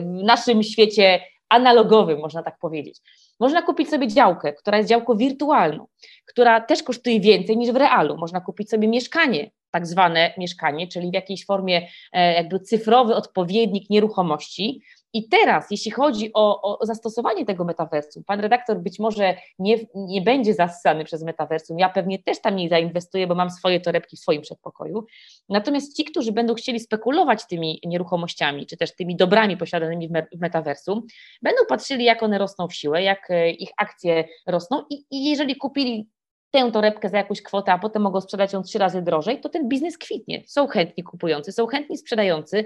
w 0.00 0.22
naszym 0.24 0.62
świecie 0.62 1.20
analogowym, 1.50 2.18
można 2.20 2.42
tak 2.42 2.58
powiedzieć. 2.58 3.00
Można 3.40 3.62
kupić 3.62 3.90
sobie 3.90 4.08
działkę, 4.08 4.52
która 4.52 4.78
jest 4.78 4.88
działką 4.88 5.16
wirtualną, 5.16 5.86
która 6.26 6.60
też 6.60 6.82
kosztuje 6.82 7.20
więcej 7.20 7.56
niż 7.56 7.72
w 7.72 7.76
realu. 7.76 8.16
Można 8.16 8.40
kupić 8.40 8.70
sobie 8.70 8.88
mieszkanie, 8.88 9.50
tak 9.70 9.86
zwane 9.86 10.34
mieszkanie, 10.38 10.88
czyli 10.88 11.10
w 11.10 11.14
jakiejś 11.14 11.46
formie 11.46 11.88
e, 12.12 12.34
jakby 12.34 12.60
cyfrowy 12.60 13.14
odpowiednik 13.14 13.90
nieruchomości 13.90 14.82
I 15.12 15.28
teraz, 15.28 15.70
jeśli 15.70 15.90
chodzi 15.90 16.30
o, 16.34 16.78
o 16.78 16.86
zastosowanie 16.86 17.46
tego 17.46 17.64
metaversum, 17.64 18.24
pan 18.24 18.40
redaktor 18.40 18.78
być 18.78 18.98
może 18.98 19.36
nie, 19.58 19.76
nie 19.94 20.22
będzie 20.22 20.54
zasany 20.54 21.04
przez 21.04 21.22
metaversum, 21.22 21.78
ja 21.78 21.88
pewnie 21.88 22.18
też 22.22 22.40
tam 22.40 22.56
nie 22.56 22.68
zainwestuję, 22.68 23.26
bo 23.26 23.34
mam 23.34 23.50
swoje 23.50 23.80
torebki 23.80 24.16
w 24.16 24.20
swoim 24.20 24.42
przedpokoju. 24.42 25.04
Natomiast 25.48 25.96
ci, 25.96 26.04
którzy 26.04 26.32
będą 26.32 26.54
chcieli 26.54 26.80
spekulować 26.80 27.46
tymi 27.46 27.80
nieruchomościami, 27.84 28.66
czy 28.66 28.76
też 28.76 28.96
tymi 28.96 29.16
dobrami 29.16 29.56
posiadanymi 29.56 30.08
w 30.08 30.40
metaversum, 30.40 31.02
będą 31.42 31.62
patrzyli, 31.68 32.04
jak 32.04 32.22
one 32.22 32.38
rosną 32.38 32.68
w 32.68 32.74
siłę, 32.74 33.02
jak 33.02 33.30
e, 33.30 33.50
ich 33.50 33.70
akcje 33.76 34.24
rosną 34.46 34.82
i, 34.90 35.04
i 35.10 35.24
jeżeli 35.30 35.56
kupili 35.56 36.08
tę 36.50 36.72
torebkę 36.72 37.08
za 37.08 37.18
jakąś 37.18 37.42
kwotę, 37.42 37.72
a 37.72 37.78
potem 37.78 38.02
mogą 38.02 38.20
sprzedać 38.20 38.52
ją 38.52 38.62
trzy 38.62 38.78
razy 38.78 39.02
drożej, 39.02 39.40
to 39.40 39.48
ten 39.48 39.68
biznes 39.68 39.98
kwitnie. 39.98 40.42
Są 40.46 40.66
chętni 40.66 41.02
kupujący, 41.02 41.52
są 41.52 41.66
chętni 41.66 41.98
sprzedający. 41.98 42.64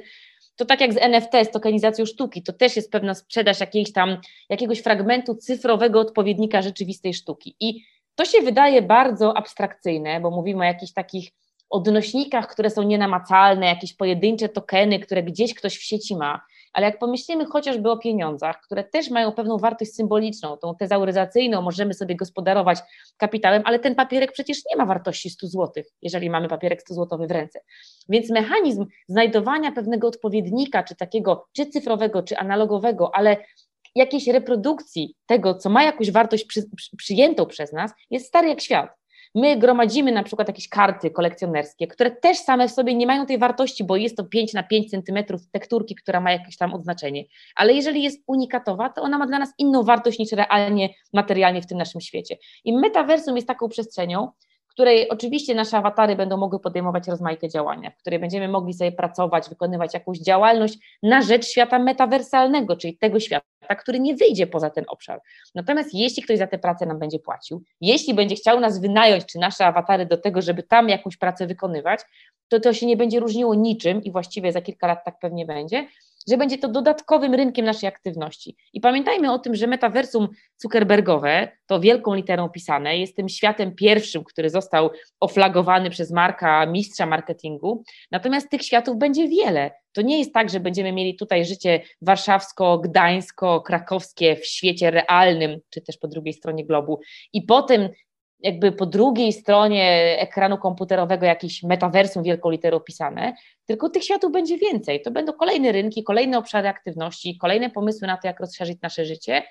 To 0.56 0.64
tak 0.64 0.80
jak 0.80 0.92
z 0.92 0.96
NFT, 0.96 1.32
z 1.44 1.50
tokenizacją 1.50 2.06
sztuki, 2.06 2.42
to 2.42 2.52
też 2.52 2.76
jest 2.76 2.92
pewna 2.92 3.14
sprzedaż 3.14 3.60
jakiejś 3.60 3.92
tam, 3.92 4.16
jakiegoś 4.48 4.80
fragmentu 4.80 5.34
cyfrowego 5.34 6.00
odpowiednika 6.00 6.62
rzeczywistej 6.62 7.14
sztuki. 7.14 7.56
I 7.60 7.84
to 8.14 8.24
się 8.24 8.40
wydaje 8.40 8.82
bardzo 8.82 9.36
abstrakcyjne, 9.36 10.20
bo 10.20 10.30
mówimy 10.30 10.60
o 10.60 10.64
jakichś 10.64 10.92
takich 10.92 11.30
odnośnikach, 11.70 12.48
które 12.48 12.70
są 12.70 12.82
nienamacalne, 12.82 13.66
jakieś 13.66 13.94
pojedyncze 13.94 14.48
tokeny, 14.48 14.98
które 14.98 15.22
gdzieś 15.22 15.54
ktoś 15.54 15.76
w 15.76 15.82
sieci 15.82 16.16
ma 16.16 16.40
ale 16.74 16.86
jak 16.86 16.98
pomyślimy 16.98 17.44
chociażby 17.44 17.90
o 17.90 17.96
pieniądzach, 17.96 18.60
które 18.60 18.84
też 18.84 19.10
mają 19.10 19.32
pewną 19.32 19.58
wartość 19.58 19.94
symboliczną, 19.94 20.56
tą 20.56 20.74
tezauryzacyjną, 20.74 21.62
możemy 21.62 21.94
sobie 21.94 22.16
gospodarować 22.16 22.78
kapitałem, 23.16 23.62
ale 23.64 23.78
ten 23.78 23.94
papierek 23.94 24.32
przecież 24.32 24.58
nie 24.70 24.76
ma 24.76 24.86
wartości 24.86 25.30
100 25.30 25.46
zł, 25.46 25.84
jeżeli 26.02 26.30
mamy 26.30 26.48
papierek 26.48 26.80
100 26.82 26.94
zł 26.94 27.26
w 27.26 27.30
ręce. 27.30 27.60
Więc 28.08 28.30
mechanizm 28.30 28.86
znajdowania 29.08 29.72
pewnego 29.72 30.08
odpowiednika, 30.08 30.82
czy 30.82 30.96
takiego, 30.96 31.46
czy 31.52 31.66
cyfrowego, 31.66 32.22
czy 32.22 32.38
analogowego, 32.38 33.14
ale 33.14 33.36
jakiejś 33.94 34.26
reprodukcji 34.26 35.16
tego, 35.26 35.54
co 35.54 35.70
ma 35.70 35.84
jakąś 35.84 36.10
wartość 36.10 36.44
przy, 36.44 36.62
przy, 36.76 36.96
przyjętą 36.96 37.46
przez 37.46 37.72
nas, 37.72 37.92
jest 38.10 38.26
stary 38.26 38.48
jak 38.48 38.60
świat. 38.60 39.03
My 39.34 39.56
gromadzimy 39.56 40.12
na 40.12 40.22
przykład 40.22 40.48
jakieś 40.48 40.68
karty 40.68 41.10
kolekcjonerskie, 41.10 41.86
które 41.86 42.10
też 42.10 42.38
same 42.38 42.68
w 42.68 42.70
sobie 42.70 42.94
nie 42.94 43.06
mają 43.06 43.26
tej 43.26 43.38
wartości, 43.38 43.84
bo 43.84 43.96
jest 43.96 44.16
to 44.16 44.24
5 44.24 44.52
na 44.52 44.62
5 44.62 44.90
centymetrów 44.90 45.50
tekturki, 45.50 45.94
która 45.94 46.20
ma 46.20 46.32
jakieś 46.32 46.56
tam 46.56 46.74
odznaczenie. 46.74 47.24
Ale 47.56 47.72
jeżeli 47.72 48.02
jest 48.02 48.22
unikatowa, 48.26 48.88
to 48.88 49.02
ona 49.02 49.18
ma 49.18 49.26
dla 49.26 49.38
nas 49.38 49.52
inną 49.58 49.82
wartość 49.82 50.18
niż 50.18 50.32
realnie, 50.32 50.88
materialnie 51.12 51.62
w 51.62 51.66
tym 51.66 51.78
naszym 51.78 52.00
świecie. 52.00 52.36
I 52.64 52.76
metaversum 52.76 53.36
jest 53.36 53.48
taką 53.48 53.68
przestrzenią, 53.68 54.28
której 54.74 55.08
oczywiście 55.08 55.54
nasze 55.54 55.76
awatary 55.76 56.16
będą 56.16 56.36
mogły 56.36 56.60
podejmować 56.60 57.08
rozmaite 57.08 57.48
działania, 57.48 57.90
w 57.90 57.96
której 57.96 58.18
będziemy 58.18 58.48
mogli 58.48 58.74
sobie 58.74 58.92
pracować, 58.92 59.48
wykonywać 59.48 59.94
jakąś 59.94 60.18
działalność 60.18 60.78
na 61.02 61.22
rzecz 61.22 61.46
świata 61.46 61.78
metawersalnego, 61.78 62.76
czyli 62.76 62.98
tego 62.98 63.20
świata, 63.20 63.46
który 63.74 64.00
nie 64.00 64.14
wyjdzie 64.14 64.46
poza 64.46 64.70
ten 64.70 64.84
obszar. 64.88 65.20
Natomiast 65.54 65.94
jeśli 65.94 66.22
ktoś 66.22 66.38
za 66.38 66.46
tę 66.46 66.58
pracę 66.58 66.86
nam 66.86 66.98
będzie 66.98 67.18
płacił, 67.18 67.62
jeśli 67.80 68.14
będzie 68.14 68.36
chciał 68.36 68.60
nas 68.60 68.80
wynająć, 68.80 69.26
czy 69.26 69.38
nasze 69.38 69.66
awatary 69.66 70.06
do 70.06 70.16
tego, 70.16 70.42
żeby 70.42 70.62
tam 70.62 70.88
jakąś 70.88 71.16
pracę 71.16 71.46
wykonywać, 71.46 72.00
to 72.48 72.60
to 72.60 72.72
się 72.72 72.86
nie 72.86 72.96
będzie 72.96 73.20
różniło 73.20 73.54
niczym 73.54 74.02
i 74.02 74.12
właściwie 74.12 74.52
za 74.52 74.60
kilka 74.60 74.86
lat 74.86 75.04
tak 75.04 75.18
pewnie 75.18 75.46
będzie, 75.46 75.86
że 76.28 76.36
będzie 76.36 76.58
to 76.58 76.68
dodatkowym 76.68 77.34
rynkiem 77.34 77.64
naszej 77.64 77.88
aktywności. 77.88 78.56
I 78.72 78.80
pamiętajmy 78.80 79.32
o 79.32 79.38
tym, 79.38 79.54
że 79.54 79.66
metaversum 79.66 80.28
Zuckerbergowe, 80.56 81.48
to 81.66 81.80
wielką 81.80 82.14
literą 82.14 82.48
pisane, 82.48 82.98
jest 82.98 83.16
tym 83.16 83.28
światem 83.28 83.74
pierwszym, 83.74 84.24
który 84.24 84.50
został 84.50 84.90
oflagowany 85.20 85.90
przez 85.90 86.10
Marka, 86.10 86.66
mistrza 86.66 87.06
marketingu. 87.06 87.82
Natomiast 88.10 88.50
tych 88.50 88.62
światów 88.62 88.98
będzie 88.98 89.28
wiele. 89.28 89.70
To 89.92 90.02
nie 90.02 90.18
jest 90.18 90.34
tak, 90.34 90.50
że 90.50 90.60
będziemy 90.60 90.92
mieli 90.92 91.16
tutaj 91.16 91.44
życie 91.44 91.80
warszawsko, 92.02 92.78
gdańsko, 92.78 93.60
krakowskie 93.60 94.36
w 94.36 94.46
świecie 94.46 94.90
realnym, 94.90 95.60
czy 95.70 95.80
też 95.80 95.98
po 95.98 96.08
drugiej 96.08 96.34
stronie 96.34 96.66
globu. 96.66 97.00
I 97.32 97.42
potem 97.42 97.88
jakby 98.44 98.72
po 98.72 98.86
drugiej 98.86 99.32
stronie 99.32 100.16
ekranu 100.18 100.58
komputerowego 100.58 101.26
jakieś 101.26 101.62
metaversum 101.62 102.22
wielką 102.22 102.50
literą 102.50 102.80
pisane, 102.80 103.34
tylko 103.66 103.88
tych 103.88 104.04
światów 104.04 104.32
będzie 104.32 104.58
więcej. 104.58 105.02
To 105.02 105.10
będą 105.10 105.32
kolejne 105.32 105.72
rynki, 105.72 106.04
kolejne 106.04 106.38
obszary 106.38 106.68
aktywności, 106.68 107.38
kolejne 107.38 107.70
pomysły 107.70 108.06
na 108.06 108.16
to, 108.16 108.28
jak 108.28 108.40
rozszerzyć 108.40 108.78
nasze 108.82 109.04
życie. 109.04 109.42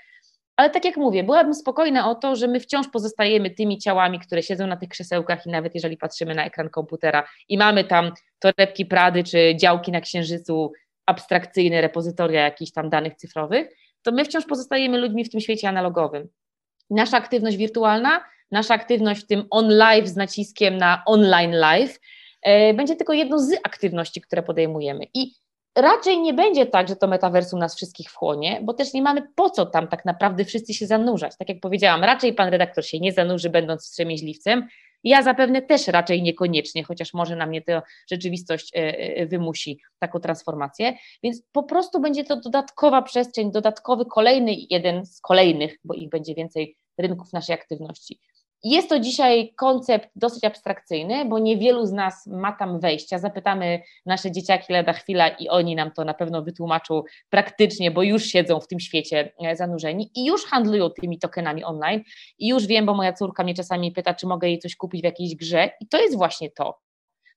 Ale 0.56 0.70
tak 0.70 0.86
jak 0.86 0.98
mówię, 0.98 1.24
byłabym 1.24 1.54
spokojna 1.54 2.10
o 2.10 2.16
to, 2.16 2.36
że 2.36 2.48
my 2.48 2.60
wciąż 2.60 2.88
pozostajemy 2.88 3.50
tymi 3.50 3.78
ciałami, 3.78 4.20
które 4.20 4.44
siedzą 4.44 4.68
na 4.68 4.78
tych 4.78 4.90
krzesełkach 4.90 5.46
i 5.46 5.50
nawet 5.50 5.76
jeżeli 5.76 5.98
patrzymy 5.98 6.36
na 6.36 6.46
ekran 6.46 6.70
komputera 6.70 7.28
i 7.50 7.58
mamy 7.58 7.84
tam 7.84 8.12
torebki 8.40 8.86
Prady 8.86 9.24
czy 9.24 9.56
działki 9.56 9.92
na 9.92 10.02
Księżycu, 10.02 10.72
abstrakcyjne 11.06 11.82
repozytoria 11.82 12.42
jakichś 12.42 12.72
tam 12.72 12.90
danych 12.90 13.16
cyfrowych, 13.16 13.68
to 14.04 14.12
my 14.12 14.26
wciąż 14.26 14.46
pozostajemy 14.46 14.98
ludźmi 14.98 15.26
w 15.26 15.30
tym 15.30 15.40
świecie 15.40 15.70
analogowym. 15.70 16.28
Nasza 16.90 17.18
aktywność 17.18 17.58
wirtualna 17.58 18.24
nasza 18.54 18.74
aktywność 18.74 19.22
w 19.22 19.28
tym 19.28 19.46
on 19.50 19.70
live 19.70 20.08
z 20.08 20.16
naciskiem 20.16 20.78
na 20.78 21.04
online 21.06 21.52
live 21.52 22.00
e, 22.42 22.74
będzie 22.74 22.96
tylko 22.96 23.14
jedną 23.14 23.40
z 23.40 23.54
aktywności, 23.64 24.22
które 24.22 24.44
podejmujemy. 24.44 25.06
I 25.14 25.34
raczej 25.76 26.22
nie 26.22 26.34
będzie 26.34 26.66
tak, 26.66 26.88
że 26.88 26.96
to 26.96 27.08
metaversum 27.08 27.60
nas 27.60 27.76
wszystkich 27.76 28.12
wchłonie, 28.12 28.60
bo 28.64 28.74
też 28.74 28.94
nie 28.94 29.02
mamy 29.02 29.22
po 29.36 29.50
co 29.50 29.66
tam 29.66 29.88
tak 29.88 30.06
naprawdę 30.06 30.46
wszyscy 30.46 30.74
się 30.74 30.88
zanurzać. 30.88 31.38
Tak 31.38 31.50
jak 31.50 31.60
powiedziałam, 31.60 32.04
raczej 32.04 32.34
pan 32.34 32.50
redaktor 32.50 32.86
się 32.86 33.00
nie 33.00 33.12
zanurzy, 33.12 33.50
będąc 33.50 33.84
wstrzemięźliwcem. 33.84 34.68
Ja 35.04 35.24
zapewne 35.24 35.62
też 35.62 35.88
raczej 35.88 36.22
niekoniecznie, 36.22 36.84
chociaż 36.84 37.14
może 37.14 37.36
na 37.36 37.46
mnie 37.46 37.62
to 37.62 37.82
rzeczywistość 38.12 38.76
e, 38.76 38.98
e, 38.98 39.26
wymusi 39.26 39.80
taką 40.00 40.20
transformację. 40.20 40.94
Więc 41.24 41.42
po 41.52 41.64
prostu 41.64 42.00
będzie 42.00 42.24
to 42.24 42.36
dodatkowa 42.36 43.02
przestrzeń, 43.02 43.52
dodatkowy 43.52 44.06
kolejny 44.06 44.52
jeden 44.70 45.06
z 45.06 45.22
kolejnych, 45.22 45.80
bo 45.84 45.94
ich 45.94 46.10
będzie 46.10 46.36
więcej 46.36 46.78
rynków 46.98 47.34
naszej 47.34 47.56
aktywności. 47.56 48.20
Jest 48.64 48.90
to 48.90 49.00
dzisiaj 49.00 49.54
koncept 49.56 50.10
dosyć 50.16 50.44
abstrakcyjny, 50.44 51.26
bo 51.26 51.40
niewielu 51.40 51.86
z 51.86 51.92
nas 51.92 52.28
ma 52.28 52.52
tam 52.52 52.80
wejścia. 52.80 53.20
Zapytamy 53.20 53.82
nasze 54.06 54.32
dzieciaki 54.32 54.74
lada 54.74 54.94
chwila 54.94 55.28
i 55.28 55.50
oni 55.50 55.76
nam 55.76 55.92
to 55.92 56.06
na 56.06 56.14
pewno 56.14 56.44
wytłumaczą 56.44 57.04
praktycznie, 57.30 57.92
bo 57.92 58.04
już 58.04 58.24
siedzą 58.24 58.60
w 58.60 58.68
tym 58.68 58.80
świecie 58.80 59.32
e, 59.40 59.56
zanurzeni 59.56 60.12
i 60.16 60.26
już 60.26 60.46
handlują 60.46 60.90
tymi 60.90 61.20
tokenami 61.20 61.64
online. 61.64 62.02
I 62.40 62.48
już 62.48 62.68
wiem, 62.68 62.86
bo 62.86 62.94
moja 62.94 63.14
córka 63.14 63.44
mnie 63.44 63.54
czasami 63.54 63.92
pyta, 63.92 64.14
czy 64.14 64.28
mogę 64.28 64.48
jej 64.48 64.60
coś 64.60 64.76
kupić 64.76 65.02
w 65.02 65.06
jakiejś 65.06 65.36
grze. 65.36 65.70
I 65.82 65.88
to 65.88 66.02
jest 66.02 66.18
właśnie 66.18 66.52
to 66.52 66.83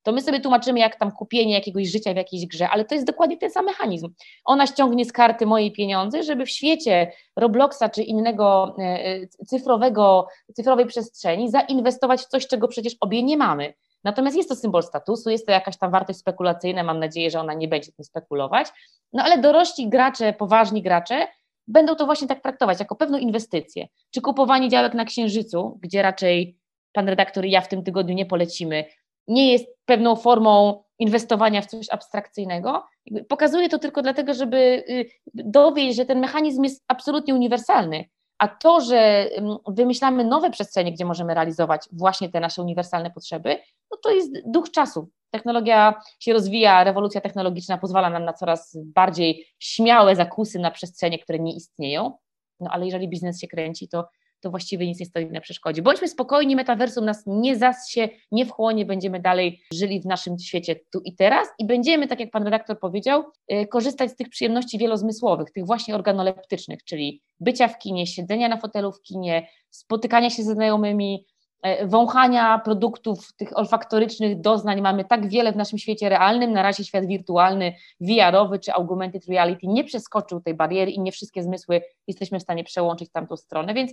to 0.07 0.13
my 0.13 0.21
sobie 0.23 0.41
tłumaczymy, 0.41 0.79
jak 0.79 0.97
tam 0.97 1.13
kupienie 1.13 1.55
jakiegoś 1.55 1.89
życia 1.89 2.13
w 2.13 2.17
jakiejś 2.17 2.47
grze, 2.47 2.69
ale 2.69 2.85
to 2.85 2.95
jest 2.95 3.07
dokładnie 3.07 3.37
ten 3.37 3.51
sam 3.51 3.65
mechanizm. 3.65 4.09
Ona 4.45 4.67
ściągnie 4.67 5.05
z 5.05 5.13
karty 5.13 5.47
mojej 5.47 5.73
pieniądze, 5.73 6.23
żeby 6.23 6.47
w 6.47 6.51
świecie 6.51 7.13
Robloxa 7.37 7.89
czy 7.95 8.03
innego 8.03 8.77
e, 8.79 8.83
e, 8.83 9.27
cyfrowego, 9.27 10.29
cyfrowej 10.55 10.87
przestrzeni 10.87 11.51
zainwestować 11.51 12.21
w 12.21 12.27
coś, 12.27 12.47
czego 12.47 12.69
przecież 12.69 12.97
obie 13.01 13.23
nie 13.23 13.37
mamy. 13.37 13.75
Natomiast 14.05 14.37
jest 14.37 14.49
to 14.49 14.57
symbol 14.57 14.83
statusu, 14.83 15.31
jest 15.31 15.47
to 15.47 15.53
jakaś 15.53 15.77
tam 15.79 15.91
wartość 15.91 16.19
spekulacyjna, 16.19 16.83
mam 16.83 16.99
nadzieję, 16.99 17.31
że 17.31 17.41
ona 17.41 17.55
nie 17.55 17.69
będzie 17.69 17.93
tym 17.93 18.05
spekulować, 18.05 18.67
no 19.13 19.23
ale 19.23 19.39
dorośli 19.39 19.89
gracze, 19.89 20.33
poważni 20.33 20.83
gracze 20.83 21.27
będą 21.69 21.95
to 21.95 22.07
właśnie 22.07 22.29
tak 22.29 22.43
traktować, 22.43 22.81
jako 22.81 22.97
pewną 22.97 23.19
inwestycję. 23.19 23.87
Czy 24.11 24.21
kupowanie 24.21 24.69
działek 24.69 24.95
na 24.95 25.05
Księżycu, 25.05 25.79
gdzie 25.83 26.03
raczej 26.03 26.59
pan 26.93 27.09
redaktor 27.09 27.45
i 27.45 27.51
ja 27.51 27.61
w 27.61 27.69
tym 27.69 27.85
tygodniu 27.85 28.15
nie 28.15 28.27
polecimy, 28.27 28.85
nie 29.29 29.53
jest 29.53 29.67
pewną 29.85 30.17
formą 30.17 30.83
inwestowania 30.99 31.63
w 31.63 31.67
coś 31.67 31.87
abstrakcyjnego. 31.91 32.85
Pokazuję 33.29 33.69
to 33.69 33.79
tylko 33.79 34.03
dlatego, 34.03 34.35
żeby 34.35 34.85
y, 34.89 35.09
dowieść, 35.35 35.97
że 35.97 36.05
ten 36.05 36.21
mechanizm 36.21 36.63
jest 36.63 36.85
absolutnie 36.89 37.35
uniwersalny. 37.35 38.05
A 38.39 38.49
to, 38.49 38.81
że 38.81 39.31
wymyślamy 39.69 40.25
nowe 40.25 40.51
przestrzenie, 40.51 40.93
gdzie 40.93 41.05
możemy 41.05 41.35
realizować 41.35 41.89
właśnie 41.93 42.29
te 42.29 42.41
nasze 42.41 42.63
uniwersalne 42.63 43.11
potrzeby, 43.11 43.59
no 43.91 43.99
to 44.03 44.11
jest 44.11 44.31
duch 44.47 44.71
czasu. 44.71 45.09
Technologia 45.31 45.95
się 46.21 46.33
rozwija, 46.33 46.85
rewolucja 46.85 47.21
technologiczna 47.21 47.79
pozwala 47.79 48.11
nam 48.11 48.25
na 48.25 48.33
coraz 48.33 48.79
bardziej 48.85 49.47
śmiałe 49.59 50.17
zakusy 50.17 50.59
na 50.59 50.71
przestrzenie, 50.71 51.19
które 51.19 51.39
nie 51.39 51.55
istnieją. 51.55 52.13
No 52.61 52.71
ale 52.71 52.85
jeżeli 52.85 53.09
biznes 53.09 53.41
się 53.41 53.49
kręci, 53.49 53.89
to 53.89 54.09
to 54.47 54.51
właściwie 54.51 54.87
nic 54.87 55.01
nie 55.01 55.07
stoi 55.07 55.27
na 55.27 55.41
przeszkodzie. 55.41 55.83
Bądźmy 55.83 56.09
spokojni, 56.09 56.57
metaversum 56.57 57.05
nas 57.05 57.23
nie 57.27 57.57
zasie, 57.57 58.09
nie 58.33 58.47
wchłonie, 58.47 58.85
będziemy 58.85 59.21
dalej 59.21 59.61
żyli 59.73 60.01
w 60.01 60.07
naszym 60.07 60.39
świecie 60.39 60.77
tu 60.93 61.01
i 61.05 61.15
teraz 61.15 61.49
i 61.59 61.67
będziemy, 61.67 62.09
tak 62.09 62.21
jak 62.21 62.31
pan 62.31 62.45
redaktor 62.45 62.79
powiedział, 62.79 63.25
y, 63.53 63.67
korzystać 63.67 64.11
z 64.11 64.17
tych 64.17 64.29
przyjemności 64.29 64.79
wielozmysłowych, 64.79 65.51
tych 65.51 65.67
właśnie 65.67 65.95
organoleptycznych, 65.95 66.85
czyli 66.85 67.23
bycia 67.41 67.69
w 67.69 67.79
kinie, 67.79 68.07
siedzenia 68.07 68.49
na 68.49 68.57
fotelu 68.57 68.93
w 68.93 69.03
kinie, 69.03 69.49
spotykania 69.71 70.31
się 70.31 70.43
ze 70.43 70.55
znajomymi, 70.55 71.27
e, 71.63 71.87
wąchania 71.87 72.59
produktów, 72.59 73.33
tych 73.37 73.59
olfaktorycznych 73.59 74.41
doznań 74.41 74.81
mamy 74.81 75.05
tak 75.05 75.29
wiele 75.29 75.53
w 75.53 75.57
naszym 75.57 75.79
świecie 75.79 76.09
realnym, 76.09 76.53
na 76.53 76.63
razie 76.63 76.85
świat 76.85 77.07
wirtualny, 77.07 77.75
VR-owy 78.01 78.59
czy 78.59 78.73
augmented 78.73 79.27
reality 79.29 79.67
nie 79.67 79.85
przeskoczył 79.85 80.41
tej 80.41 80.55
bariery 80.55 80.91
i 80.91 81.01
nie 81.01 81.13
wszystkie 81.13 81.43
zmysły 81.43 81.83
jesteśmy 82.07 82.39
w 82.39 82.43
stanie 82.43 82.65
przełączyć 82.65 83.09
w 83.09 83.13
tamtą 83.13 83.37
stronę, 83.37 83.75
więc 83.75 83.93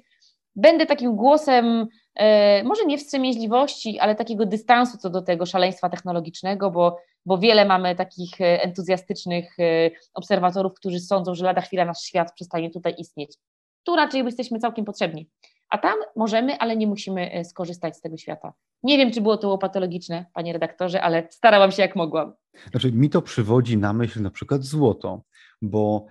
będę 0.56 0.86
takim 0.86 1.16
głosem, 1.16 1.88
e, 2.16 2.64
może 2.64 2.86
nie 2.86 2.98
wstrzemięźliwości, 2.98 4.00
ale 4.00 4.16
takiego 4.16 4.46
dystansu 4.46 4.98
co 4.98 5.10
do 5.10 5.22
tego 5.22 5.46
szaleństwa 5.46 5.90
technologicznego, 5.90 6.72
bo, 6.72 6.98
bo 7.26 7.38
wiele 7.38 7.66
mamy 7.66 7.96
takich 7.96 8.42
e, 8.42 8.64
entuzjastycznych 8.64 9.60
e, 9.60 9.92
obserwatorów, 10.14 10.74
którzy 10.74 11.00
sądzą, 11.00 11.36
że 11.36 11.46
lada 11.46 11.62
chwila 11.62 11.86
nasz 11.86 12.02
świat 12.02 12.34
przestanie 12.34 12.70
tutaj 12.70 12.96
istnieć. 12.98 13.38
Tu 13.84 13.96
raczej 13.96 14.26
jesteśmy 14.26 14.60
całkiem 14.60 14.86
potrzebni. 14.86 15.30
A 15.70 15.78
tam 15.78 15.96
możemy, 16.16 16.58
ale 16.58 16.78
nie 16.78 16.88
musimy 16.88 17.46
skorzystać 17.46 17.98
z 17.98 18.02
tego 18.02 18.18
świata. 18.18 18.54
Nie 18.84 18.98
wiem, 18.98 19.12
czy 19.12 19.22
było 19.22 19.38
to 19.38 19.58
patologiczne, 19.58 20.26
panie 20.34 20.54
redaktorze, 20.54 21.02
ale 21.02 21.28
starałam 21.30 21.72
się 21.72 21.82
jak 21.82 21.96
mogłam. 21.96 22.34
Znaczy, 22.72 22.92
mi 22.92 23.10
to 23.10 23.22
przywodzi 23.22 23.78
na 23.78 23.94
myśl 23.94 24.22
na 24.22 24.30
przykład 24.30 24.64
złoto, 24.64 25.22
bo 25.62 26.06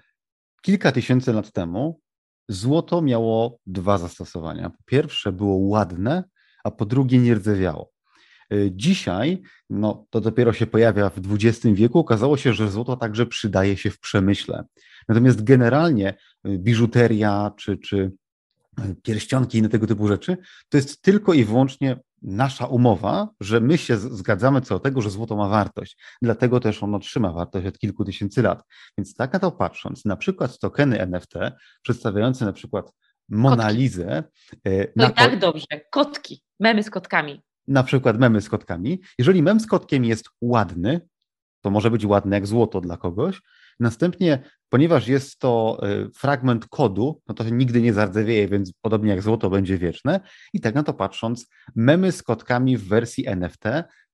kilka 0.63 0.93
tysięcy 0.93 1.33
lat 1.33 1.53
temu 1.53 2.01
złoto 2.49 3.03
miało 3.03 3.59
dwa 3.67 3.99
zastosowania. 3.99 4.71
Po 4.71 4.83
pierwsze 4.87 5.33
było 5.33 5.57
ładne, 5.57 6.25
a 6.65 6.71
po 6.71 6.87
drugie 6.87 7.19
nie 7.19 7.35
rdzewiało. 7.35 7.93
Y, 8.53 8.71
dzisiaj, 8.75 9.43
no 9.71 10.07
to 10.11 10.21
dopiero 10.21 10.53
się 10.53 10.67
pojawia 10.67 11.11
w 11.11 11.19
XX 11.31 11.67
wieku, 11.75 11.99
okazało 11.99 12.37
się, 12.37 12.53
że 12.53 12.71
złoto 12.71 12.97
także 12.97 13.27
przydaje 13.27 13.77
się 13.77 13.91
w 13.91 14.01
przemyśle. 14.01 14.65
Natomiast 15.09 15.45
generalnie 15.45 16.15
y, 16.47 16.59
biżuteria 16.59 17.53
czy, 17.57 17.77
czy 17.77 18.13
pierścionki 19.03 19.57
i 19.57 19.61
inne 19.61 19.69
tego 19.69 19.87
typu 19.87 20.09
rzeczy, 20.09 20.37
to 20.69 20.77
jest 20.77 21.03
tylko 21.03 21.33
i 21.33 21.45
wyłącznie 21.45 22.01
nasza 22.23 22.67
umowa, 22.67 23.29
że 23.41 23.61
my 23.61 23.79
się 23.79 23.97
zgadzamy 23.97 24.61
co 24.61 24.75
do 24.75 24.81
tego, 24.81 25.01
że 25.01 25.11
złoto 25.11 25.37
ma 25.37 25.49
wartość. 25.49 25.97
Dlatego 26.23 26.61
też 26.61 26.83
ono 26.83 26.99
trzyma 26.99 27.33
wartość 27.33 27.67
od 27.67 27.79
kilku 27.79 28.05
tysięcy 28.05 28.43
lat. 28.43 28.63
Więc 28.99 29.15
tak 29.15 29.33
na 29.33 29.39
to 29.39 29.53
patrząc, 29.53 30.05
na 30.05 30.17
przykład 30.17 30.59
tokeny 30.59 31.01
NFT 31.01 31.35
przedstawiające 31.83 32.45
na 32.45 32.53
przykład 32.53 32.93
Monalizę. 33.29 34.25
E, 34.67 34.87
no 34.97 35.09
i 35.09 35.13
tak 35.13 35.39
dobrze, 35.39 35.67
kotki, 35.91 36.43
memy 36.61 36.83
z 36.83 36.91
kotkami. 36.91 37.43
Na 37.69 37.83
przykład 37.83 38.19
memy 38.19 38.41
z 38.41 38.49
kotkami. 38.49 39.01
Jeżeli 39.19 39.43
mem 39.43 39.61
z 39.61 39.67
kotkiem 39.67 40.05
jest 40.05 40.29
ładny, 40.41 41.01
to 41.61 41.71
może 41.71 41.91
być 41.91 42.05
ładny 42.07 42.37
jak 42.37 42.47
złoto 42.47 42.81
dla 42.81 42.97
kogoś, 42.97 43.41
Następnie, 43.81 44.43
ponieważ 44.69 45.09
jest 45.09 45.39
to 45.39 45.81
e, 45.83 46.09
fragment 46.17 46.67
kodu, 46.67 47.21
no 47.29 47.35
to 47.35 47.45
nigdy 47.45 47.83
nie 47.83 47.93
zardzewieje, 47.93 48.49
więc 48.49 48.73
podobnie 48.81 49.11
jak 49.11 49.23
złoto 49.23 49.51
będzie 49.51 49.79
wieczne. 49.79 50.21
I 50.53 50.61
tak 50.61 50.75
na 50.75 50.83
to 50.83 50.95
patrząc, 50.95 51.47
memy 51.77 52.13
z 52.13 52.23
kotkami 52.23 52.77
w 52.77 52.89
wersji 52.89 53.29
NFT 53.29 53.65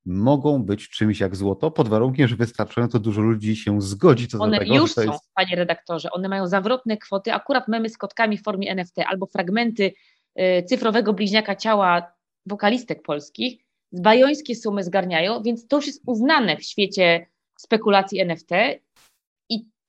mogą 0.05 0.63
być 0.63 0.89
czymś 0.89 1.19
jak 1.19 1.35
złoto, 1.35 1.71
pod 1.71 1.87
warunkiem, 1.87 2.27
że 2.27 2.35
wystarczająco 2.35 2.99
dużo 2.99 3.21
ludzi 3.21 3.55
się 3.55 3.81
zgodzi 3.81 4.27
co 4.27 4.39
one 4.39 4.57
do 4.57 4.63
tego. 4.63 4.75
już 4.75 4.93
są, 4.93 5.01
jest... 5.01 5.33
panie 5.35 5.55
redaktorze, 5.55 6.11
one 6.11 6.29
mają 6.29 6.47
zawrotne 6.47 6.97
kwoty, 6.97 7.33
akurat 7.33 7.67
memy 7.67 7.89
z 7.89 7.97
kotkami 7.97 8.37
w 8.37 8.43
formie 8.43 8.71
NFT 8.71 8.99
albo 9.07 9.25
fragmenty 9.25 9.93
y, 10.39 10.63
cyfrowego 10.63 11.13
bliźniaka 11.13 11.55
ciała 11.55 12.11
wokalistek 12.45 13.03
polskich, 13.03 13.63
bajońskie 13.91 14.55
sumy 14.55 14.83
zgarniają, 14.83 15.43
więc 15.43 15.67
to 15.67 15.75
już 15.75 15.87
jest 15.87 16.03
uznane 16.05 16.57
w 16.57 16.63
świecie 16.63 17.25
spekulacji 17.57 18.19
NFT 18.19 18.51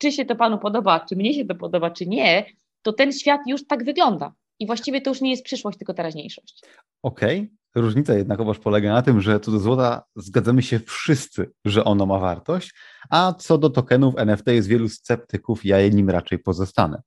czy 0.00 0.12
się 0.12 0.25
to 0.25 0.37
Panu 0.37 0.59
podoba, 0.59 1.00
czy 1.00 1.16
mnie 1.16 1.35
się 1.35 1.45
to 1.45 1.54
podoba, 1.54 1.90
czy 1.90 2.07
nie, 2.07 2.47
to 2.83 2.92
ten 2.92 3.12
świat 3.12 3.40
już 3.47 3.66
tak 3.66 3.85
wygląda. 3.85 4.33
I 4.59 4.66
właściwie 4.66 5.00
to 5.00 5.11
już 5.11 5.21
nie 5.21 5.30
jest 5.30 5.45
przyszłość, 5.45 5.78
tylko 5.78 5.95
teraźniejszość. 5.95 6.62
Okej. 7.02 7.38
Okay. 7.38 7.61
Różnica 7.75 8.14
jednakowoż 8.14 8.59
polega 8.59 8.92
na 8.92 9.02
tym, 9.02 9.21
że 9.21 9.40
co 9.40 9.50
do 9.50 9.59
złota 9.59 10.02
zgadzamy 10.16 10.62
się 10.62 10.80
wszyscy, 10.80 11.50
że 11.64 11.85
ono 11.85 12.07
ma 12.07 12.19
wartość, 12.19 12.75
a 13.11 13.35
co 13.38 13.59
do 13.59 13.71
tokenów 13.71 14.14
NFT 14.19 14.47
jest 14.47 14.69
wielu 14.69 14.88
sceptyków, 14.88 15.64
ja 15.64 15.88
nim 15.88 16.11
raczej 16.11 16.38
pozostanę. 16.38 17.02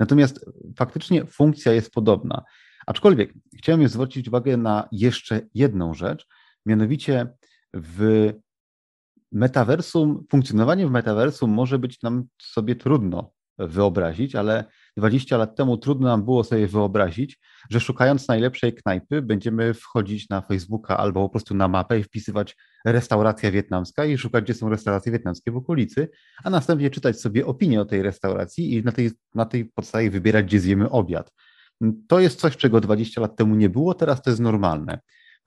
Natomiast 0.00 0.44
faktycznie 0.76 1.26
funkcja 1.26 1.72
jest 1.72 1.90
podobna. 1.90 2.44
Aczkolwiek 2.86 3.32
chciałem 3.56 3.88
zwrócić 3.88 4.28
uwagę 4.28 4.56
na 4.56 4.88
jeszcze 4.92 5.40
jedną 5.54 5.94
rzecz, 5.94 6.26
mianowicie 6.66 7.26
w 7.74 8.32
metaversum, 9.32 10.24
funkcjonowanie 10.30 10.86
w 10.86 10.90
metaversum 10.90 11.50
może 11.50 11.78
być 11.78 12.02
nam 12.02 12.24
sobie 12.42 12.76
trudno 12.76 13.32
wyobrazić, 13.58 14.34
ale 14.34 14.64
20 14.96 15.36
lat 15.36 15.56
temu 15.56 15.76
trudno 15.76 16.08
nam 16.08 16.24
było 16.24 16.44
sobie 16.44 16.66
wyobrazić, 16.66 17.38
że 17.70 17.80
szukając 17.80 18.28
najlepszej 18.28 18.74
knajpy 18.74 19.22
będziemy 19.22 19.74
wchodzić 19.74 20.28
na 20.28 20.40
Facebooka 20.40 20.96
albo 20.96 21.22
po 21.22 21.28
prostu 21.28 21.54
na 21.54 21.68
mapę 21.68 21.98
i 21.98 22.02
wpisywać 22.02 22.56
restauracja 22.84 23.50
wietnamska 23.50 24.04
i 24.04 24.18
szukać, 24.18 24.44
gdzie 24.44 24.54
są 24.54 24.68
restauracje 24.68 25.12
wietnamskie 25.12 25.50
w 25.50 25.56
okolicy, 25.56 26.08
a 26.44 26.50
następnie 26.50 26.90
czytać 26.90 27.20
sobie 27.20 27.46
opinię 27.46 27.80
o 27.80 27.84
tej 27.84 28.02
restauracji 28.02 28.74
i 28.74 28.84
na 28.84 28.92
tej, 28.92 29.10
na 29.34 29.44
tej 29.44 29.64
podstawie 29.64 30.10
wybierać, 30.10 30.46
gdzie 30.46 30.60
zjemy 30.60 30.90
obiad. 30.90 31.32
To 32.08 32.20
jest 32.20 32.40
coś, 32.40 32.56
czego 32.56 32.80
20 32.80 33.20
lat 33.20 33.36
temu 33.36 33.54
nie 33.54 33.68
było, 33.70 33.94
teraz 33.94 34.22
to 34.22 34.30
jest 34.30 34.40
normalne. 34.40 34.98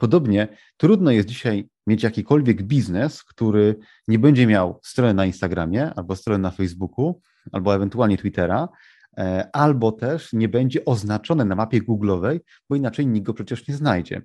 Podobnie 0.02 0.48
trudno 0.78 1.12
jest 1.12 1.28
dzisiaj 1.28 1.70
mieć 1.88 2.04
jakikolwiek 2.04 2.64
biznes, 2.64 3.24
który 3.24 3.76
nie 4.08 4.20
będzie 4.20 4.48
miał 4.48 4.80
strony 4.84 5.14
na 5.14 5.26
Instagramie, 5.26 5.94
albo 5.96 6.16
strony 6.16 6.40
na 6.40 6.52
Facebooku, 6.52 7.22
albo 7.52 7.76
ewentualnie 7.76 8.18
Twittera, 8.18 8.70
e, 9.18 9.50
albo 9.54 9.92
też 9.92 10.34
nie 10.34 10.50
będzie 10.50 10.86
oznaczony 10.86 11.46
na 11.46 11.56
mapie 11.56 11.82
Google'owej, 11.82 12.40
bo 12.70 12.76
inaczej 12.76 13.08
nikt 13.08 13.26
go 13.26 13.34
przecież 13.34 13.68
nie 13.68 13.76
znajdzie. 13.76 14.22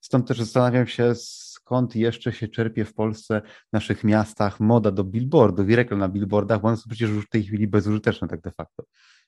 Stąd 0.00 0.28
też 0.28 0.38
zastanawiam 0.38 0.86
się, 0.86 1.12
skąd 1.14 1.96
jeszcze 1.96 2.32
się 2.32 2.48
czerpie 2.48 2.84
w 2.84 2.94
Polsce, 2.94 3.42
w 3.68 3.72
naszych 3.72 4.04
miastach 4.04 4.60
moda 4.60 4.90
do 4.90 5.04
billboardów 5.04 5.70
i 5.70 5.76
reklam 5.76 5.98
na 5.98 6.08
billboardach, 6.08 6.60
bo 6.60 6.68
one 6.68 6.76
są 6.76 6.84
przecież 6.88 7.10
już 7.10 7.26
w 7.26 7.28
tej 7.28 7.44
chwili 7.44 7.68
bezużyteczne 7.68 8.28
tak 8.28 8.40
de 8.40 8.50
facto. 8.50 8.84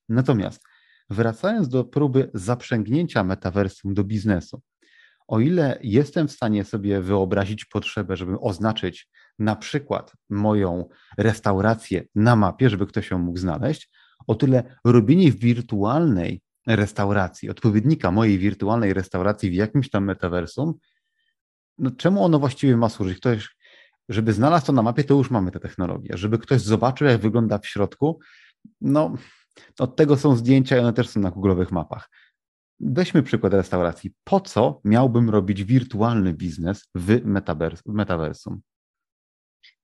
Natomiast 0.09 0.63
wracając 1.11 1.69
do 1.69 1.85
próby 1.85 2.31
zaprzęgnięcia 2.35 3.25
metaversum 3.25 3.95
do 3.95 4.05
biznesu, 4.05 4.63
o 5.31 5.41
ile 5.41 5.79
jestem 5.83 6.29
w 6.29 6.33
stanie 6.33 6.65
sobie 6.65 7.01
wyobrazić 7.01 7.65
potrzebę, 7.65 8.17
żeby 8.17 8.41
oznaczyć 8.41 9.09
na 9.39 9.57
przykład 9.57 10.13
moją 10.31 10.89
restaurację 11.19 12.05
na 12.15 12.37
mapie, 12.37 12.71
żeby 12.71 12.87
ktoś 12.87 13.11
ją 13.11 13.19
mógł 13.19 13.39
znaleźć, 13.39 13.91
o 14.27 14.35
tyle 14.35 14.77
robienie 14.85 15.33
wirtualnej 15.33 16.43
restauracji, 16.67 17.51
odpowiednika 17.51 18.11
mojej 18.11 18.39
wirtualnej 18.39 18.95
restauracji 18.95 19.51
w 19.51 19.55
jakimś 19.55 19.91
tam 19.91 20.05
metaversum, 20.05 20.75
no 21.79 21.91
czemu 21.91 22.25
ono 22.25 22.39
właściwie 22.39 22.77
ma 22.77 22.89
służyć? 22.89 23.19
Ktoś, 23.19 23.57
żeby 24.09 24.33
znalazł 24.33 24.67
to 24.67 24.73
na 24.73 24.83
mapie, 24.83 25.05
to 25.05 25.15
już 25.15 25.31
mamy 25.31 25.51
tę 25.51 25.61
technologię. 25.61 26.17
Żeby 26.17 26.39
ktoś 26.39 26.61
zobaczył, 26.61 27.07
jak 27.07 27.21
wygląda 27.21 27.59
w 27.59 27.67
środku, 27.67 28.21
no 28.81 29.15
od 29.79 29.97
tego 29.97 30.17
są 30.17 30.37
zdjęcia 30.37 30.77
i 30.77 30.81
one 30.81 30.93
też 30.93 31.09
są 31.09 31.21
na 31.21 31.31
google'owych 31.31 31.73
mapach. 31.73 32.09
Weźmy 32.81 33.23
przykład 33.23 33.55
restauracji. 33.55 34.11
Po 34.25 34.41
co 34.41 34.81
miałbym 34.85 35.31
robić 35.31 35.65
wirtualny 35.65 36.35
biznes 36.35 36.89
w 36.95 37.21
metaversum? 37.87 38.61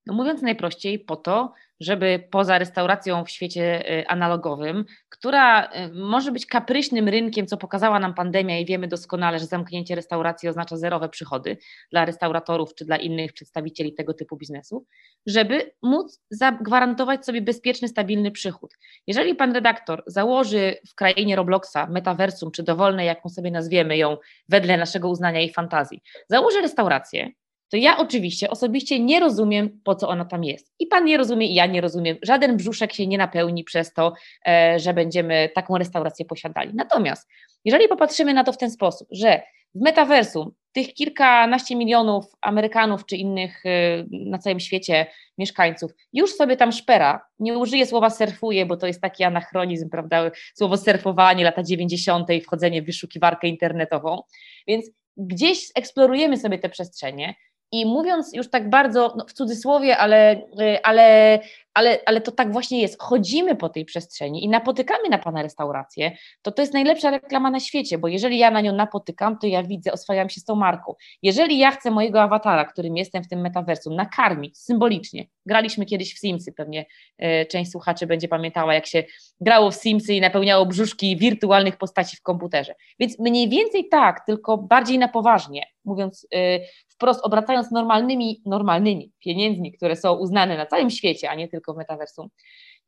No 0.07 0.13
mówiąc 0.13 0.41
najprościej, 0.41 0.99
po 0.99 1.15
to, 1.15 1.53
żeby 1.79 2.27
poza 2.31 2.57
restauracją 2.57 3.25
w 3.25 3.29
świecie 3.29 3.91
y, 3.99 4.07
analogowym, 4.07 4.85
która 5.09 5.65
y, 5.65 5.69
może 5.93 6.31
być 6.31 6.45
kapryśnym 6.45 7.07
rynkiem, 7.07 7.47
co 7.47 7.57
pokazała 7.57 7.99
nam 7.99 8.13
pandemia 8.13 8.59
i 8.59 8.65
wiemy 8.65 8.87
doskonale, 8.87 9.39
że 9.39 9.45
zamknięcie 9.45 9.95
restauracji 9.95 10.49
oznacza 10.49 10.77
zerowe 10.77 11.09
przychody 11.09 11.57
dla 11.91 12.05
restauratorów 12.05 12.75
czy 12.75 12.85
dla 12.85 12.97
innych 12.97 13.33
przedstawicieli 13.33 13.93
tego 13.93 14.13
typu 14.13 14.37
biznesu, 14.37 14.85
żeby 15.25 15.71
móc 15.83 16.21
zagwarantować 16.29 17.25
sobie 17.25 17.41
bezpieczny, 17.41 17.87
stabilny 17.87 18.31
przychód. 18.31 18.73
Jeżeli 19.07 19.35
pan 19.35 19.53
redaktor 19.53 20.03
założy 20.07 20.75
w 20.89 20.95
krainie 20.95 21.35
Robloxa, 21.35 21.87
metaversum 21.89 22.51
czy 22.51 22.63
dowolne, 22.63 23.05
jaką 23.05 23.29
sobie 23.29 23.51
nazwiemy 23.51 23.97
ją 23.97 24.17
wedle 24.49 24.77
naszego 24.77 25.09
uznania 25.09 25.41
i 25.41 25.53
fantazji, 25.53 26.01
założy 26.29 26.61
restaurację, 26.61 27.31
to 27.69 27.77
ja 27.77 27.97
oczywiście 27.97 28.49
osobiście 28.49 28.99
nie 28.99 29.19
rozumiem, 29.19 29.81
po 29.83 29.95
co 29.95 30.09
ona 30.09 30.25
tam 30.25 30.43
jest. 30.43 30.73
I 30.79 30.87
pan 30.87 31.05
nie 31.05 31.17
rozumie, 31.17 31.47
i 31.47 31.53
ja 31.53 31.65
nie 31.65 31.81
rozumiem. 31.81 32.17
Żaden 32.21 32.57
brzuszek 32.57 32.93
się 32.93 33.07
nie 33.07 33.17
napełni 33.17 33.63
przez 33.63 33.93
to, 33.93 34.13
e, 34.47 34.79
że 34.79 34.93
będziemy 34.93 35.49
taką 35.55 35.77
restaurację 35.77 36.25
posiadali. 36.25 36.71
Natomiast 36.73 37.29
jeżeli 37.65 37.87
popatrzymy 37.87 38.33
na 38.33 38.43
to 38.43 38.53
w 38.53 38.57
ten 38.57 38.71
sposób, 38.71 39.07
że 39.11 39.41
w 39.75 39.81
metaversum 39.81 40.51
tych 40.71 40.93
kilkanaście 40.93 41.75
milionów 41.75 42.25
Amerykanów 42.41 43.05
czy 43.05 43.17
innych 43.17 43.65
e, 43.65 43.69
na 44.11 44.37
całym 44.37 44.59
świecie 44.59 45.05
mieszkańców 45.37 45.91
już 46.13 46.33
sobie 46.33 46.57
tam 46.57 46.71
szpera, 46.71 47.25
nie 47.39 47.57
użyję 47.57 47.85
słowa 47.85 48.09
surfuje, 48.09 48.65
bo 48.65 48.77
to 48.77 48.87
jest 48.87 49.01
taki 49.01 49.23
anachronizm, 49.23 49.89
prawda, 49.89 50.31
słowo 50.55 50.77
surfowanie, 50.77 51.43
lata 51.43 51.63
90. 51.63 52.29
i 52.29 52.41
wchodzenie 52.41 52.81
w 52.81 52.85
wyszukiwarkę 52.85 53.47
internetową, 53.47 54.21
więc 54.67 54.85
gdzieś 55.17 55.71
eksplorujemy 55.75 56.37
sobie 56.37 56.59
te 56.59 56.69
przestrzenie, 56.69 57.35
I 57.71 57.85
mówiąc 57.85 58.33
już 58.33 58.49
tak 58.49 58.69
bardzo 58.69 59.13
no 59.17 59.25
w 59.25 59.33
cudzysłowie, 59.33 59.97
ale, 59.97 60.35
y, 60.35 60.83
ale, 60.83 61.39
ale, 61.73 61.99
ale 62.05 62.21
to 62.21 62.31
tak 62.31 62.51
właśnie 62.51 62.81
jest. 62.81 63.01
Chodzimy 63.01 63.55
po 63.55 63.69
tej 63.69 63.85
przestrzeni 63.85 64.43
i 64.43 64.49
napotykamy 64.49 65.09
na 65.09 65.17
Pana 65.17 65.41
restaurację, 65.41 66.11
to 66.41 66.51
to 66.51 66.61
jest 66.61 66.73
najlepsza 66.73 67.11
reklama 67.11 67.51
na 67.51 67.59
świecie, 67.59 67.97
bo 67.97 68.07
jeżeli 68.07 68.37
ja 68.37 68.51
na 68.51 68.61
nią 68.61 68.73
napotykam, 68.73 69.37
to 69.37 69.47
ja 69.47 69.63
widzę, 69.63 69.91
oswajam 69.91 70.29
się 70.29 70.41
z 70.41 70.45
tą 70.45 70.55
marką. 70.55 70.95
Jeżeli 71.21 71.57
ja 71.57 71.71
chcę 71.71 71.91
mojego 71.91 72.21
awatara, 72.21 72.65
którym 72.65 72.97
jestem 72.97 73.23
w 73.23 73.27
tym 73.27 73.41
metaversum, 73.41 73.95
nakarmić 73.95 74.57
symbolicznie, 74.57 75.25
graliśmy 75.45 75.85
kiedyś 75.85 76.15
w 76.15 76.19
Simsy, 76.19 76.53
pewnie 76.53 76.85
y, 77.23 77.45
część 77.45 77.71
słuchaczy 77.71 78.07
będzie 78.07 78.27
pamiętała, 78.27 78.73
jak 78.73 78.85
się 78.85 79.03
grało 79.41 79.71
w 79.71 79.75
Simsy 79.75 80.13
i 80.13 80.21
napełniało 80.21 80.65
brzuszki 80.65 81.17
wirtualnych 81.17 81.77
postaci 81.77 82.17
w 82.17 82.21
komputerze. 82.21 82.75
Więc 82.99 83.19
mniej 83.19 83.49
więcej 83.49 83.87
tak, 83.89 84.25
tylko 84.25 84.57
bardziej 84.57 84.97
na 84.99 85.07
poważnie, 85.07 85.63
mówiąc 85.85 86.27
y, 86.35 86.59
wprost 86.97 87.25
obracając 87.25 87.71
normalnymi, 87.71 88.41
normalnymi 88.45 89.11
pieniędzmi, 89.19 89.73
które 89.73 89.95
są 89.95 90.13
uznane 90.13 90.57
na 90.57 90.65
całym 90.65 90.89
świecie, 90.89 91.29
a 91.29 91.35
nie 91.35 91.47
tylko 91.47 91.73
w 91.73 91.77
metaversum. 91.77 92.29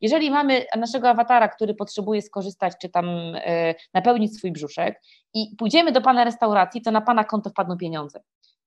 Jeżeli 0.01 0.31
mamy 0.31 0.65
naszego 0.77 1.09
awatara, 1.09 1.47
który 1.47 1.73
potrzebuje 1.73 2.21
skorzystać, 2.21 2.73
czy 2.81 2.89
tam 2.89 3.05
e, 3.35 3.75
napełnić 3.93 4.37
swój 4.37 4.51
brzuszek 4.51 5.01
i 5.33 5.55
pójdziemy 5.57 5.91
do 5.91 6.01
Pana 6.01 6.23
restauracji, 6.23 6.81
to 6.81 6.91
na 6.91 7.01
Pana 7.01 7.23
konto 7.23 7.49
wpadną 7.49 7.77
pieniądze. 7.77 8.21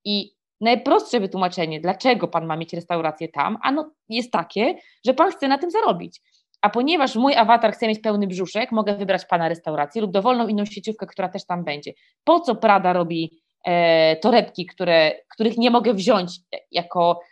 I 0.05 0.33
najprostsze 0.61 1.20
wytłumaczenie, 1.20 1.81
dlaczego 1.81 2.28
Pan 2.28 2.46
ma 2.46 2.57
mieć 2.57 2.72
restaurację 2.72 3.28
tam, 3.28 3.59
ano 3.62 3.90
jest 4.09 4.33
takie, 4.33 4.74
że 5.07 5.14
Pan 5.14 5.31
chce 5.31 5.48
na 5.48 5.59
tym 5.59 5.70
zarobić. 5.70 6.20
A 6.61 6.70
ponieważ 6.70 7.16
mój 7.16 7.35
awatar 7.35 7.72
chce 7.72 7.88
mieć 7.88 8.00
pełny 8.00 8.26
brzuszek, 8.26 8.72
mogę 8.72 8.96
wybrać 8.96 9.24
Pana 9.24 9.48
restaurację 9.48 10.02
lub 10.02 10.11
dowolną 10.11 10.48
inną 10.48 10.64
sieciówkę, 10.64 11.07
która 11.07 11.28
też 11.28 11.46
tam 11.46 11.64
będzie. 11.64 11.92
Po 12.24 12.40
co 12.40 12.55
Prada 12.55 12.92
robi 12.92 13.41
torebki, 14.20 14.66
które, 14.66 15.12
których 15.29 15.59
nie 15.59 15.70
mogę 15.70 15.94
wziąć 15.94 16.40
jako 16.70 17.20
e, 17.20 17.32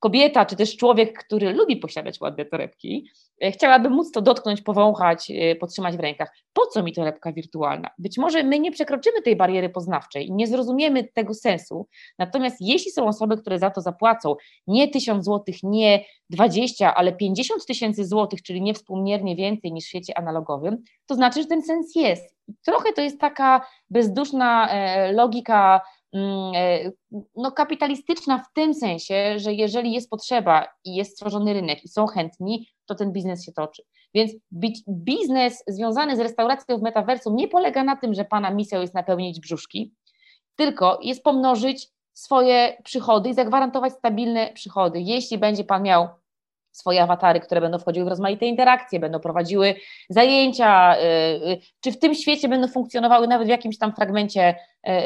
kobieta, 0.00 0.46
czy 0.46 0.56
też 0.56 0.76
człowiek, 0.76 1.18
który 1.18 1.52
lubi 1.52 1.76
posiadać 1.76 2.20
ładne 2.20 2.44
torebki, 2.44 3.08
e, 3.42 3.52
chciałabym 3.52 3.92
móc 3.92 4.12
to 4.12 4.22
dotknąć, 4.22 4.62
powąchać, 4.62 5.32
podtrzymać 5.60 5.96
w 5.96 6.00
rękach. 6.00 6.36
Po 6.52 6.66
co 6.66 6.82
mi 6.82 6.92
torebka 6.92 7.32
wirtualna? 7.32 7.90
Być 7.98 8.18
może 8.18 8.42
my 8.42 8.58
nie 8.58 8.72
przekroczymy 8.72 9.22
tej 9.22 9.36
bariery 9.36 9.68
poznawczej 9.68 10.32
nie 10.32 10.46
zrozumiemy 10.46 11.04
tego 11.04 11.34
sensu, 11.34 11.88
natomiast 12.18 12.56
jeśli 12.60 12.90
są 12.90 13.06
osoby, 13.06 13.36
które 13.36 13.58
za 13.58 13.70
to 13.70 13.80
zapłacą 13.80 14.36
nie 14.66 14.88
1000 14.88 15.24
złotych, 15.24 15.56
nie 15.62 16.04
20, 16.30 16.94
ale 16.94 17.12
50 17.12 17.66
tysięcy 17.66 18.04
złotych, 18.04 18.42
czyli 18.42 18.62
niewspółmiernie 18.62 19.36
więcej 19.36 19.72
niż 19.72 19.84
w 19.84 19.88
świecie 19.88 20.18
analogowym, 20.18 20.82
to 21.06 21.14
znaczy, 21.14 21.42
że 21.42 21.48
ten 21.48 21.62
sens 21.62 21.94
jest. 21.94 22.36
Trochę 22.64 22.92
to 22.92 23.02
jest 23.02 23.20
taka 23.20 23.66
bezduszna 23.90 24.68
e, 24.70 25.12
logika 25.12 25.80
no, 27.36 27.52
kapitalistyczna 27.52 28.38
w 28.38 28.52
tym 28.52 28.74
sensie, 28.74 29.38
że 29.38 29.52
jeżeli 29.52 29.92
jest 29.92 30.10
potrzeba 30.10 30.68
i 30.84 30.94
jest 30.94 31.12
stworzony 31.12 31.52
rynek 31.52 31.84
i 31.84 31.88
są 31.88 32.06
chętni, 32.06 32.68
to 32.86 32.94
ten 32.94 33.12
biznes 33.12 33.44
się 33.44 33.52
toczy. 33.52 33.82
Więc 34.14 34.32
biznes 34.88 35.64
związany 35.66 36.16
z 36.16 36.20
restauracją 36.20 36.78
w 36.78 36.82
metaversum 36.82 37.36
nie 37.36 37.48
polega 37.48 37.84
na 37.84 37.96
tym, 37.96 38.14
że 38.14 38.24
Pana 38.24 38.50
misją 38.50 38.80
jest 38.80 38.94
napełnić 38.94 39.40
brzuszki, 39.40 39.94
tylko 40.56 40.98
jest 41.02 41.22
pomnożyć 41.22 41.88
swoje 42.12 42.76
przychody 42.84 43.28
i 43.28 43.34
zagwarantować 43.34 43.92
stabilne 43.92 44.52
przychody. 44.52 45.00
Jeśli 45.00 45.38
będzie 45.38 45.64
Pan 45.64 45.82
miał 45.82 46.08
swoje 46.70 47.02
awatary, 47.02 47.40
które 47.40 47.60
będą 47.60 47.78
wchodziły 47.78 48.04
w 48.04 48.08
rozmaite 48.08 48.46
interakcje, 48.46 49.00
będą 49.00 49.20
prowadziły 49.20 49.74
zajęcia, 50.08 50.96
y, 50.96 51.00
y, 51.50 51.60
czy 51.80 51.92
w 51.92 51.98
tym 51.98 52.14
świecie 52.14 52.48
będą 52.48 52.68
funkcjonowały 52.68 53.28
nawet 53.28 53.46
w 53.46 53.50
jakimś 53.50 53.78
tam 53.78 53.94
fragmencie 53.94 54.54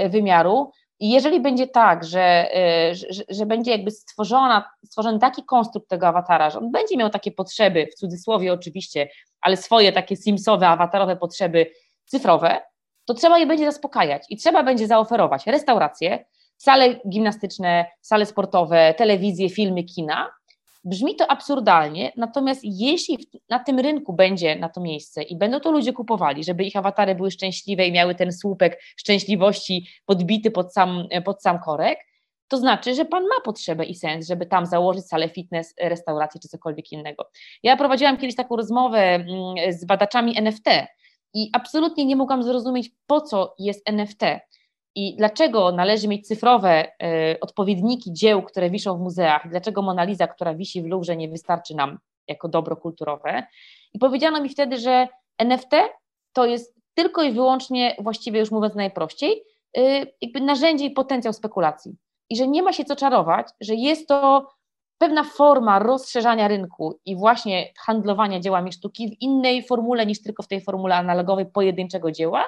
y, 0.04 0.08
wymiaru. 0.08 0.70
I 1.00 1.10
jeżeli 1.10 1.40
będzie 1.40 1.66
tak, 1.66 2.04
że, 2.04 2.50
że, 2.92 3.24
że, 3.28 3.46
będzie 3.46 3.70
jakby 3.70 3.90
stworzona, 3.90 4.70
stworzony 4.84 5.18
taki 5.18 5.44
konstrukt 5.44 5.88
tego 5.88 6.08
awatara, 6.08 6.50
że 6.50 6.58
on 6.58 6.70
będzie 6.70 6.96
miał 6.96 7.10
takie 7.10 7.32
potrzeby, 7.32 7.88
w 7.92 7.94
cudzysłowie 7.94 8.52
oczywiście, 8.52 9.08
ale 9.40 9.56
swoje 9.56 9.92
takie 9.92 10.16
simsowe, 10.16 10.68
awatarowe 10.68 11.16
potrzeby 11.16 11.70
cyfrowe, 12.04 12.60
to 13.04 13.14
trzeba 13.14 13.38
je 13.38 13.46
będzie 13.46 13.64
zaspokajać 13.64 14.22
i 14.30 14.36
trzeba 14.36 14.62
będzie 14.62 14.86
zaoferować 14.86 15.46
restauracje, 15.46 16.24
sale 16.56 16.94
gimnastyczne, 17.08 17.86
sale 18.00 18.26
sportowe, 18.26 18.94
telewizję, 18.94 19.50
filmy, 19.50 19.84
kina, 19.84 20.30
Brzmi 20.84 21.16
to 21.16 21.30
absurdalnie, 21.30 22.12
natomiast 22.16 22.60
jeśli 22.64 23.18
na 23.48 23.58
tym 23.58 23.78
rynku 23.78 24.12
będzie 24.12 24.56
na 24.56 24.68
to 24.68 24.80
miejsce 24.80 25.22
i 25.22 25.36
będą 25.36 25.60
to 25.60 25.70
ludzie 25.70 25.92
kupowali, 25.92 26.44
żeby 26.44 26.64
ich 26.64 26.76
awatary 26.76 27.14
były 27.14 27.30
szczęśliwe 27.30 27.86
i 27.86 27.92
miały 27.92 28.14
ten 28.14 28.32
słupek 28.32 28.82
szczęśliwości 28.96 29.88
podbity 30.06 30.50
pod 30.50 30.72
sam, 30.72 31.08
pod 31.24 31.42
sam 31.42 31.58
korek, 31.58 31.98
to 32.48 32.56
znaczy, 32.56 32.94
że 32.94 33.04
pan 33.04 33.22
ma 33.22 33.40
potrzebę 33.44 33.84
i 33.84 33.94
sens, 33.94 34.26
żeby 34.26 34.46
tam 34.46 34.66
założyć 34.66 35.06
salę 35.06 35.28
fitness, 35.28 35.74
restaurację 35.80 36.40
czy 36.40 36.48
cokolwiek 36.48 36.92
innego. 36.92 37.30
Ja 37.62 37.76
prowadziłam 37.76 38.16
kiedyś 38.16 38.36
taką 38.36 38.56
rozmowę 38.56 38.98
mm, 38.98 39.26
z 39.72 39.84
badaczami 39.84 40.38
NFT 40.38 40.66
i 41.34 41.50
absolutnie 41.52 42.04
nie 42.04 42.16
mogłam 42.16 42.42
zrozumieć, 42.42 42.90
po 43.06 43.20
co 43.20 43.54
jest 43.58 43.88
NFT 43.88 44.22
i 44.94 45.16
dlaczego 45.16 45.72
należy 45.72 46.08
mieć 46.08 46.26
cyfrowe 46.26 46.84
y, 46.84 47.40
odpowiedniki 47.40 48.12
dzieł, 48.12 48.42
które 48.42 48.70
wiszą 48.70 48.98
w 48.98 49.00
muzeach, 49.00 49.48
dlaczego 49.50 49.82
Mona 49.82 50.04
Lisa, 50.04 50.26
która 50.26 50.54
wisi 50.54 50.82
w 50.82 50.86
Louvre, 50.86 51.16
nie 51.16 51.28
wystarczy 51.28 51.74
nam 51.74 51.98
jako 52.28 52.48
dobro 52.48 52.76
kulturowe. 52.76 53.46
I 53.94 53.98
powiedziano 53.98 54.42
mi 54.42 54.48
wtedy, 54.48 54.78
że 54.78 55.08
NFT 55.38 55.70
to 56.32 56.46
jest 56.46 56.74
tylko 56.94 57.22
i 57.22 57.32
wyłącznie, 57.32 57.96
właściwie 57.98 58.40
już 58.40 58.50
mówiąc 58.50 58.74
najprościej, 58.74 59.42
y, 59.78 60.06
jakby 60.20 60.40
narzędzie 60.40 60.84
i 60.84 60.90
potencjał 60.90 61.32
spekulacji. 61.32 61.96
I 62.30 62.36
że 62.36 62.48
nie 62.48 62.62
ma 62.62 62.72
się 62.72 62.84
co 62.84 62.96
czarować, 62.96 63.48
że 63.60 63.74
jest 63.74 64.08
to 64.08 64.48
pewna 64.98 65.24
forma 65.24 65.78
rozszerzania 65.78 66.48
rynku 66.48 67.00
i 67.04 67.16
właśnie 67.16 67.72
handlowania 67.78 68.40
dziełami 68.40 68.72
sztuki 68.72 69.08
w 69.08 69.22
innej 69.22 69.66
formule 69.66 70.06
niż 70.06 70.22
tylko 70.22 70.42
w 70.42 70.48
tej 70.48 70.60
formule 70.60 70.96
analogowej 70.96 71.46
pojedynczego 71.46 72.12
dzieła, 72.12 72.44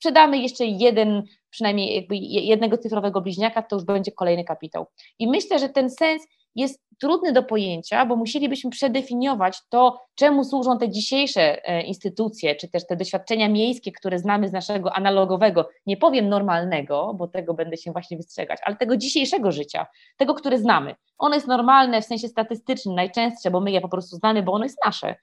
sprzedamy 0.00 0.38
jeszcze 0.38 0.64
jeden, 0.64 1.22
przynajmniej 1.50 1.94
jakby 1.94 2.16
jednego 2.16 2.78
cyfrowego 2.78 3.20
bliźniaka, 3.20 3.62
to 3.62 3.76
już 3.76 3.84
będzie 3.84 4.12
kolejny 4.12 4.44
kapitał. 4.44 4.86
I 5.18 5.28
myślę, 5.28 5.58
że 5.58 5.68
ten 5.68 5.90
sens 5.90 6.26
jest 6.54 6.82
trudny 7.00 7.32
do 7.32 7.42
pojęcia, 7.42 8.06
bo 8.06 8.16
musielibyśmy 8.16 8.70
przedefiniować 8.70 9.58
to, 9.68 10.00
czemu 10.14 10.44
służą 10.44 10.78
te 10.78 10.88
dzisiejsze 10.88 11.68
e, 11.68 11.82
instytucje, 11.82 12.56
czy 12.56 12.68
też 12.68 12.86
te 12.86 12.96
doświadczenia 12.96 13.48
miejskie, 13.48 13.92
które 13.92 14.18
znamy 14.18 14.48
z 14.48 14.52
naszego 14.52 14.92
analogowego, 14.92 15.68
nie 15.86 15.96
powiem 15.96 16.28
normalnego, 16.28 17.14
bo 17.14 17.28
tego 17.28 17.54
będę 17.54 17.76
się 17.76 17.92
właśnie 17.92 18.16
wystrzegać, 18.16 18.58
ale 18.64 18.76
tego 18.76 18.96
dzisiejszego 18.96 19.52
życia, 19.52 19.86
tego, 20.16 20.34
które 20.34 20.58
znamy. 20.58 20.94
Ono 21.18 21.34
jest 21.34 21.46
normalne 21.46 22.02
w 22.02 22.04
sensie 22.04 22.28
statystycznym, 22.28 22.94
najczęstsze, 22.94 23.50
bo 23.50 23.60
my 23.60 23.70
je 23.70 23.80
po 23.80 23.88
prostu 23.88 24.16
znamy, 24.16 24.42
bo 24.42 24.52
ono 24.52 24.64
jest 24.64 24.78
nasze. 24.84 25.14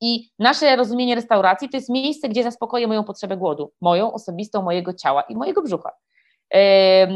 I 0.00 0.28
nasze 0.38 0.76
rozumienie 0.76 1.14
restauracji 1.14 1.68
to 1.68 1.76
jest 1.76 1.88
miejsce, 1.88 2.28
gdzie 2.28 2.42
zaspokoję 2.42 2.86
moją 2.86 3.04
potrzebę 3.04 3.36
głodu, 3.36 3.72
moją 3.80 4.12
osobistą, 4.12 4.62
mojego 4.62 4.94
ciała 4.94 5.22
i 5.22 5.36
mojego 5.36 5.62
brzucha. 5.62 5.90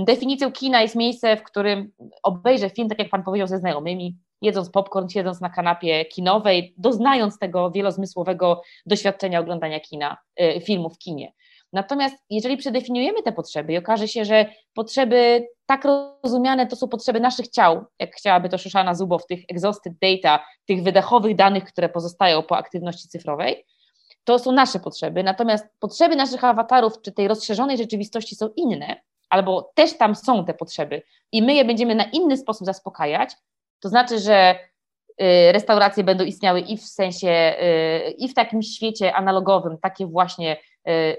Definicją 0.06 0.52
kina 0.52 0.82
jest 0.82 0.96
miejsce, 0.96 1.36
w 1.36 1.42
którym 1.42 1.92
obejrzę 2.22 2.70
film, 2.70 2.88
tak 2.88 2.98
jak 2.98 3.08
Pan 3.10 3.22
powiedział, 3.22 3.46
ze 3.46 3.58
znajomymi, 3.58 4.16
jedząc 4.42 4.70
popcorn, 4.70 5.08
siedząc 5.08 5.40
na 5.40 5.50
kanapie 5.50 6.04
kinowej, 6.04 6.74
doznając 6.78 7.38
tego 7.38 7.70
wielozmysłowego 7.70 8.62
doświadczenia 8.86 9.40
oglądania 9.40 9.80
kina, 9.80 10.16
e, 10.36 10.60
filmu 10.60 10.90
w 10.90 10.98
kinie. 10.98 11.32
Natomiast 11.72 12.16
jeżeli 12.30 12.56
przedefiniujemy 12.56 13.22
te 13.22 13.32
potrzeby 13.32 13.72
i 13.72 13.78
okaże 13.78 14.08
się, 14.08 14.24
że 14.24 14.46
potrzeby 14.74 15.48
tak 15.66 15.86
rozumiane 16.22 16.66
to 16.66 16.76
są 16.76 16.88
potrzeby 16.88 17.20
naszych 17.20 17.48
ciał, 17.48 17.84
jak 17.98 18.14
chciałaby 18.14 18.48
to 18.48 18.58
Szuszana 18.58 18.94
Zubow, 18.94 19.26
tych 19.26 19.40
exhausted 19.48 19.92
data, 20.02 20.44
tych 20.66 20.82
wydechowych 20.82 21.36
danych, 21.36 21.64
które 21.64 21.88
pozostają 21.88 22.42
po 22.42 22.56
aktywności 22.56 23.08
cyfrowej, 23.08 23.64
to 24.24 24.38
są 24.38 24.52
nasze 24.52 24.80
potrzeby, 24.80 25.22
natomiast 25.22 25.66
potrzeby 25.78 26.16
naszych 26.16 26.44
awatarów 26.44 27.02
czy 27.02 27.12
tej 27.12 27.28
rozszerzonej 27.28 27.78
rzeczywistości 27.78 28.36
są 28.36 28.48
inne, 28.56 29.00
albo 29.30 29.72
też 29.74 29.98
tam 29.98 30.14
są 30.14 30.44
te 30.44 30.54
potrzeby 30.54 31.02
i 31.32 31.42
my 31.42 31.54
je 31.54 31.64
będziemy 31.64 31.94
na 31.94 32.04
inny 32.04 32.36
sposób 32.36 32.66
zaspokajać, 32.66 33.30
to 33.80 33.88
znaczy, 33.88 34.18
że 34.18 34.54
y, 35.22 35.52
restauracje 35.52 36.04
będą 36.04 36.24
istniały 36.24 36.60
i 36.60 36.76
w 36.76 36.84
sensie, 36.84 37.54
y, 38.08 38.10
i 38.10 38.28
w 38.28 38.34
takim 38.34 38.62
świecie 38.62 39.14
analogowym, 39.14 39.78
takie 39.78 40.06
właśnie 40.06 40.56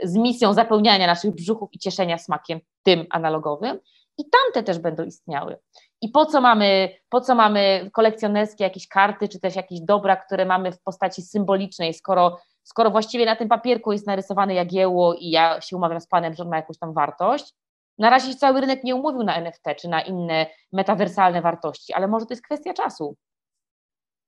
z 0.04 0.16
misją 0.16 0.54
zapełniania 0.54 1.08
naszych 1.08 1.36
brzuchów 1.36 1.70
i 1.74 1.80
cieszenia 1.80 2.18
smakiem 2.18 2.60
tym 2.84 3.06
analogowym, 3.10 3.80
i 4.18 4.24
tamte 4.30 4.64
też 4.64 4.80
będą 4.80 5.04
istniały. 5.04 5.58
I 6.02 6.10
po 6.10 6.26
co 6.26 6.42
mamy, 6.42 6.90
po 7.10 7.22
co 7.22 7.36
mamy 7.36 7.90
kolekcjonerskie 7.94 8.64
jakieś 8.64 8.88
karty, 8.88 9.28
czy 9.28 9.40
też 9.40 9.56
jakieś 9.56 9.82
dobra, 9.82 10.16
które 10.16 10.46
mamy 10.46 10.72
w 10.72 10.82
postaci 10.82 11.22
symbolicznej, 11.22 11.94
skoro, 11.94 12.38
skoro 12.64 12.92
właściwie 12.92 13.26
na 13.26 13.36
tym 13.36 13.50
papierku 13.50 13.92
jest 13.92 14.08
narysowane 14.08 14.54
jagiełło 14.54 15.14
i 15.14 15.30
ja 15.30 15.62
się 15.62 15.78
umawiam 15.78 16.02
z 16.02 16.08
panem, 16.08 16.34
że 16.34 16.44
on 16.44 16.50
ma 16.50 16.56
jakąś 16.56 16.78
tam 16.78 16.94
wartość. 16.94 17.54
Na 17.98 18.10
razie 18.10 18.36
cały 18.36 18.62
rynek 18.62 18.84
nie 18.84 18.96
umówił 18.96 19.24
na 19.24 19.36
NFT 19.36 19.64
czy 19.80 19.88
na 19.88 20.02
inne 20.02 20.48
metawersalne 20.74 21.42
wartości, 21.42 21.94
ale 21.94 22.08
może 22.08 22.26
to 22.26 22.34
jest 22.34 22.44
kwestia 22.44 22.74
czasu. 22.74 23.16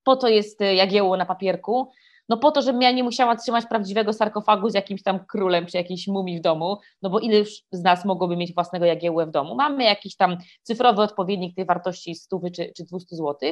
Po 0.04 0.16
to 0.16 0.28
jest 0.28 0.62
y, 0.62 0.74
jagiełło 0.74 1.18
na 1.18 1.26
papierku, 1.26 1.92
no 2.30 2.38
po 2.38 2.52
to, 2.52 2.62
żebym 2.62 2.82
ja 2.82 2.92
nie 2.92 3.04
musiała 3.04 3.36
trzymać 3.36 3.66
prawdziwego 3.66 4.14
sarkofagu 4.14 4.70
z 4.70 4.74
jakimś 4.74 5.04
tam 5.04 5.26
królem 5.26 5.66
czy 5.66 5.78
jakiejś 5.78 6.08
mumii 6.08 6.38
w 6.38 6.42
domu, 6.42 6.78
no 7.02 7.10
bo 7.10 7.20
ile 7.20 7.38
już 7.38 7.50
z 7.72 7.84
nas 7.84 8.06
mogłoby 8.06 8.38
mieć 8.38 8.54
własnego 8.54 8.86
jagiełłę 8.86 9.26
w 9.26 9.32
domu? 9.32 9.56
Mamy 9.56 9.84
jakiś 9.84 10.16
tam 10.16 10.38
cyfrowy 10.64 11.02
odpowiednik 11.02 11.56
tej 11.56 11.66
wartości 11.66 12.16
100 12.16 12.40
czy, 12.56 12.72
czy 12.78 12.84
200 12.84 13.16
zł 13.16 13.52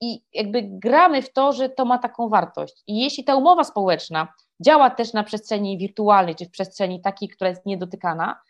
i 0.00 0.22
jakby 0.32 0.62
gramy 0.62 1.22
w 1.22 1.32
to, 1.32 1.52
że 1.52 1.68
to 1.68 1.84
ma 1.84 1.98
taką 1.98 2.28
wartość. 2.28 2.82
I 2.86 3.00
jeśli 3.00 3.24
ta 3.24 3.36
umowa 3.36 3.64
społeczna 3.64 4.28
działa 4.60 4.90
też 4.90 5.12
na 5.12 5.24
przestrzeni 5.24 5.78
wirtualnej, 5.78 6.34
czy 6.34 6.44
w 6.44 6.50
przestrzeni 6.50 7.00
takiej, 7.00 7.28
która 7.28 7.50
jest 7.50 7.66
niedotykana, 7.66 8.40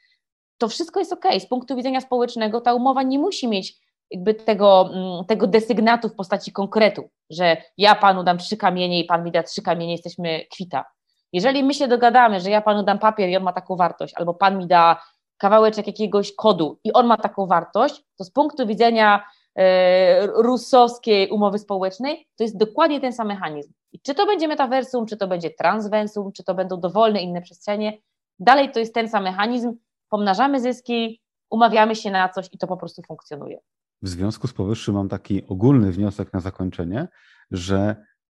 to 0.58 0.68
wszystko 0.68 1.00
jest 1.00 1.12
ok. 1.12 1.24
Z 1.38 1.46
punktu 1.46 1.76
widzenia 1.76 2.00
społecznego 2.00 2.60
ta 2.60 2.74
umowa 2.74 3.02
nie 3.02 3.18
musi 3.18 3.48
mieć 3.48 3.85
jakby 4.10 4.34
tego, 4.34 4.90
mm, 4.92 5.24
tego 5.24 5.46
desygnatu 5.46 6.08
w 6.08 6.14
postaci 6.14 6.52
konkretu, 6.52 7.10
że 7.30 7.56
ja 7.78 7.94
panu 7.94 8.24
dam 8.24 8.38
trzy 8.38 8.56
kamienie 8.56 9.00
i 9.00 9.04
pan 9.04 9.24
mi 9.24 9.32
da 9.32 9.42
trzy 9.42 9.62
kamienie, 9.62 9.92
jesteśmy 9.92 10.46
kwita. 10.52 10.84
Jeżeli 11.32 11.64
my 11.64 11.74
się 11.74 11.88
dogadamy, 11.88 12.40
że 12.40 12.50
ja 12.50 12.60
panu 12.60 12.82
dam 12.82 12.98
papier 12.98 13.28
i 13.28 13.36
on 13.36 13.42
ma 13.42 13.52
taką 13.52 13.76
wartość, 13.76 14.14
albo 14.16 14.34
pan 14.34 14.58
mi 14.58 14.66
da 14.66 15.02
kawałeczek 15.38 15.86
jakiegoś 15.86 16.34
kodu 16.34 16.78
i 16.84 16.92
on 16.92 17.06
ma 17.06 17.16
taką 17.16 17.46
wartość, 17.46 18.02
to 18.18 18.24
z 18.24 18.30
punktu 18.30 18.66
widzenia 18.66 19.24
e, 19.58 20.26
rusowskiej 20.26 21.28
umowy 21.28 21.58
społecznej 21.58 22.28
to 22.36 22.44
jest 22.44 22.58
dokładnie 22.58 23.00
ten 23.00 23.12
sam 23.12 23.26
mechanizm. 23.26 23.72
I 23.92 24.00
czy 24.00 24.14
to 24.14 24.26
będzie 24.26 24.48
metaversum, 24.48 25.06
czy 25.06 25.16
to 25.16 25.28
będzie 25.28 25.50
transversum, 25.50 26.32
czy 26.32 26.44
to 26.44 26.54
będą 26.54 26.80
dowolne 26.80 27.22
inne 27.22 27.42
przestrzenie, 27.42 27.98
dalej 28.38 28.70
to 28.70 28.78
jest 28.78 28.94
ten 28.94 29.08
sam 29.08 29.24
mechanizm, 29.24 29.76
pomnażamy 30.08 30.60
zyski, 30.60 31.20
umawiamy 31.50 31.96
się 31.96 32.10
na 32.10 32.28
coś 32.28 32.48
i 32.52 32.58
to 32.58 32.66
po 32.66 32.76
prostu 32.76 33.02
funkcjonuje. 33.02 33.58
W 34.02 34.08
związku 34.08 34.46
z 34.46 34.52
powyższym 34.52 34.94
mam 34.94 35.08
taki 35.08 35.46
ogólny 35.46 35.92
wniosek 35.92 36.32
na 36.32 36.40
zakończenie, 36.40 37.08
że 37.50 37.96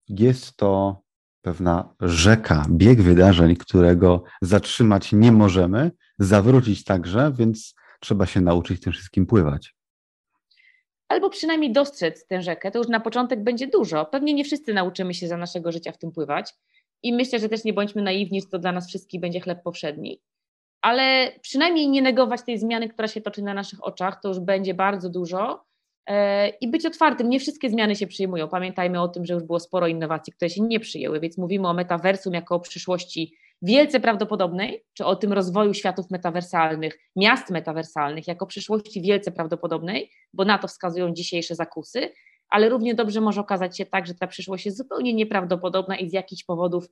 jest 0.08 0.56
to 0.56 1.02
pewna 1.42 1.94
rzeka, 2.00 2.66
bieg 2.70 3.02
wydarzeń, 3.02 3.56
którego 3.56 4.24
zatrzymać 4.42 5.12
nie 5.12 5.32
możemy, 5.32 5.90
zawrócić 6.18 6.84
także, 6.84 7.32
więc 7.38 7.74
trzeba 8.00 8.26
się 8.26 8.40
nauczyć 8.40 8.80
tym 8.80 8.92
wszystkim 8.92 9.26
pływać. 9.26 9.74
Albo 11.08 11.30
przynajmniej 11.30 11.72
dostrzec 11.72 12.26
tę 12.26 12.42
rzekę, 12.42 12.70
to 12.70 12.78
już 12.78 12.88
na 12.88 13.00
początek 13.00 13.44
będzie 13.44 13.66
dużo. 13.66 14.06
Pewnie 14.06 14.34
nie 14.34 14.44
wszyscy 14.44 14.74
nauczymy 14.74 15.14
się 15.14 15.28
za 15.28 15.36
naszego 15.36 15.72
życia 15.72 15.92
w 15.92 15.98
tym 15.98 16.12
pływać 16.12 16.54
i 17.02 17.12
myślę, 17.12 17.38
że 17.38 17.48
też 17.48 17.64
nie 17.64 17.72
bądźmy 17.72 18.02
naiwni, 18.02 18.40
że 18.40 18.46
to 18.46 18.58
dla 18.58 18.72
nas 18.72 18.88
wszystkich 18.88 19.20
będzie 19.20 19.40
chleb 19.40 19.62
powszedni 19.62 20.22
ale 20.82 21.32
przynajmniej 21.42 21.88
nie 21.88 22.02
negować 22.02 22.42
tej 22.42 22.58
zmiany, 22.58 22.88
która 22.88 23.08
się 23.08 23.20
toczy 23.20 23.42
na 23.42 23.54
naszych 23.54 23.84
oczach, 23.84 24.20
to 24.22 24.28
już 24.28 24.40
będzie 24.40 24.74
bardzo 24.74 25.10
dużo. 25.10 25.64
E, 26.06 26.48
I 26.48 26.68
być 26.68 26.86
otwartym. 26.86 27.28
Nie 27.28 27.40
wszystkie 27.40 27.70
zmiany 27.70 27.96
się 27.96 28.06
przyjmują. 28.06 28.48
Pamiętajmy 28.48 29.02
o 29.02 29.08
tym, 29.08 29.24
że 29.24 29.34
już 29.34 29.42
było 29.42 29.60
sporo 29.60 29.86
innowacji, 29.86 30.32
które 30.32 30.50
się 30.50 30.62
nie 30.62 30.80
przyjęły, 30.80 31.20
więc 31.20 31.38
mówimy 31.38 31.68
o 31.68 31.74
metaversum 31.74 32.34
jako 32.34 32.54
o 32.54 32.60
przyszłości 32.60 33.34
wielce 33.62 34.00
prawdopodobnej, 34.00 34.84
czy 34.94 35.04
o 35.04 35.16
tym 35.16 35.32
rozwoju 35.32 35.74
światów 35.74 36.10
metawersalnych, 36.10 36.98
miast 37.16 37.50
metawersalnych 37.50 38.28
jako 38.28 38.46
przyszłości 38.46 39.02
wielce 39.02 39.32
prawdopodobnej, 39.32 40.10
bo 40.34 40.44
na 40.44 40.58
to 40.58 40.68
wskazują 40.68 41.12
dzisiejsze 41.12 41.54
zakusy, 41.54 42.10
ale 42.50 42.68
równie 42.68 42.94
dobrze 42.94 43.20
może 43.20 43.40
okazać 43.40 43.76
się 43.76 43.86
tak, 43.86 44.06
że 44.06 44.14
ta 44.14 44.26
przyszłość 44.26 44.66
jest 44.66 44.78
zupełnie 44.78 45.14
nieprawdopodobna 45.14 45.96
i 45.96 46.10
z 46.10 46.12
jakichś 46.12 46.44
powodów 46.44 46.88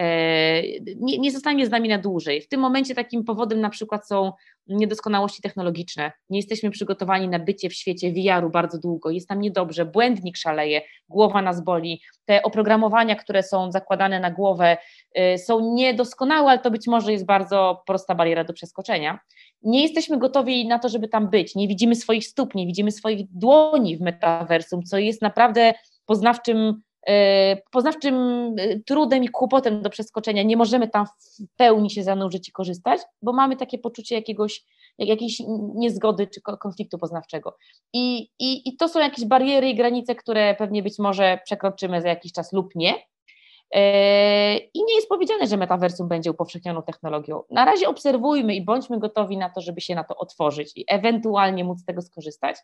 e, 0.00 0.62
nie, 0.96 1.18
nie 1.18 1.30
zostanie 1.30 1.66
z 1.66 1.70
nami 1.70 1.88
na 1.88 1.98
dłużej. 1.98 2.42
W 2.42 2.48
tym 2.48 2.60
momencie 2.60 2.94
takim 2.94 3.24
powodem 3.24 3.60
na 3.60 3.70
przykład 3.70 4.08
są 4.08 4.32
niedoskonałości 4.66 5.42
technologiczne. 5.42 6.12
Nie 6.30 6.38
jesteśmy 6.38 6.70
przygotowani 6.70 7.28
na 7.28 7.38
bycie 7.38 7.68
w 7.68 7.74
świecie 7.74 8.12
VR-u 8.12 8.50
bardzo 8.50 8.78
długo, 8.78 9.10
jest 9.10 9.30
nam 9.30 9.40
niedobrze, 9.40 9.84
błędnik 9.84 10.36
szaleje, 10.36 10.82
głowa 11.08 11.42
nas 11.42 11.64
boli, 11.64 12.00
te 12.24 12.42
oprogramowania, 12.42 13.16
które 13.16 13.42
są 13.42 13.72
zakładane 13.72 14.20
na 14.20 14.30
głowę 14.30 14.76
e, 15.14 15.38
są 15.38 15.74
niedoskonałe, 15.74 16.50
ale 16.50 16.58
to 16.58 16.70
być 16.70 16.86
może 16.86 17.12
jest 17.12 17.26
bardzo 17.26 17.82
prosta 17.86 18.14
bariera 18.14 18.44
do 18.44 18.52
przeskoczenia 18.52 19.18
nie 19.62 19.82
jesteśmy 19.82 20.18
gotowi 20.18 20.68
na 20.68 20.78
to, 20.78 20.88
żeby 20.88 21.08
tam 21.08 21.30
być. 21.30 21.54
Nie 21.54 21.68
widzimy 21.68 21.94
swoich 21.94 22.26
stóp, 22.26 22.54
nie 22.54 22.66
widzimy 22.66 22.90
swoich 22.92 23.26
dłoni 23.30 23.96
w 23.96 24.00
metaversum, 24.00 24.82
co 24.82 24.98
jest 24.98 25.22
naprawdę 25.22 25.74
poznawczym, 26.06 26.82
e, 27.08 27.56
poznawczym 27.70 28.14
e, 28.58 28.80
trudem 28.80 29.24
i 29.24 29.28
kłopotem 29.28 29.82
do 29.82 29.90
przeskoczenia. 29.90 30.42
Nie 30.42 30.56
możemy 30.56 30.88
tam 30.88 31.06
w 31.06 31.56
pełni 31.56 31.90
się 31.90 32.02
zanurzyć 32.02 32.48
i 32.48 32.52
korzystać, 32.52 33.00
bo 33.22 33.32
mamy 33.32 33.56
takie 33.56 33.78
poczucie 33.78 34.14
jakiegoś, 34.14 34.64
jakiejś 34.98 35.42
niezgody 35.74 36.26
czy 36.26 36.40
konfliktu 36.40 36.98
poznawczego. 36.98 37.56
I, 37.92 38.30
i, 38.38 38.68
I 38.68 38.76
to 38.76 38.88
są 38.88 39.00
jakieś 39.00 39.24
bariery 39.24 39.68
i 39.68 39.74
granice, 39.74 40.14
które 40.14 40.54
pewnie 40.54 40.82
być 40.82 40.98
może 40.98 41.38
przekroczymy 41.44 42.02
za 42.02 42.08
jakiś 42.08 42.32
czas 42.32 42.52
lub 42.52 42.74
nie, 42.74 42.94
I 44.74 44.84
nie 44.86 44.94
jest 44.94 45.08
powiedziane, 45.08 45.46
że 45.46 45.56
metaversum 45.56 46.08
będzie 46.08 46.30
upowszechnioną 46.30 46.82
technologią. 46.82 47.42
Na 47.50 47.64
razie 47.64 47.88
obserwujmy 47.88 48.54
i 48.54 48.64
bądźmy 48.64 48.98
gotowi 48.98 49.36
na 49.36 49.50
to, 49.50 49.60
żeby 49.60 49.80
się 49.80 49.94
na 49.94 50.04
to 50.04 50.16
otworzyć 50.16 50.72
i 50.76 50.84
ewentualnie 50.88 51.64
móc 51.64 51.78
z 51.78 51.84
tego 51.84 52.02
skorzystać, 52.02 52.56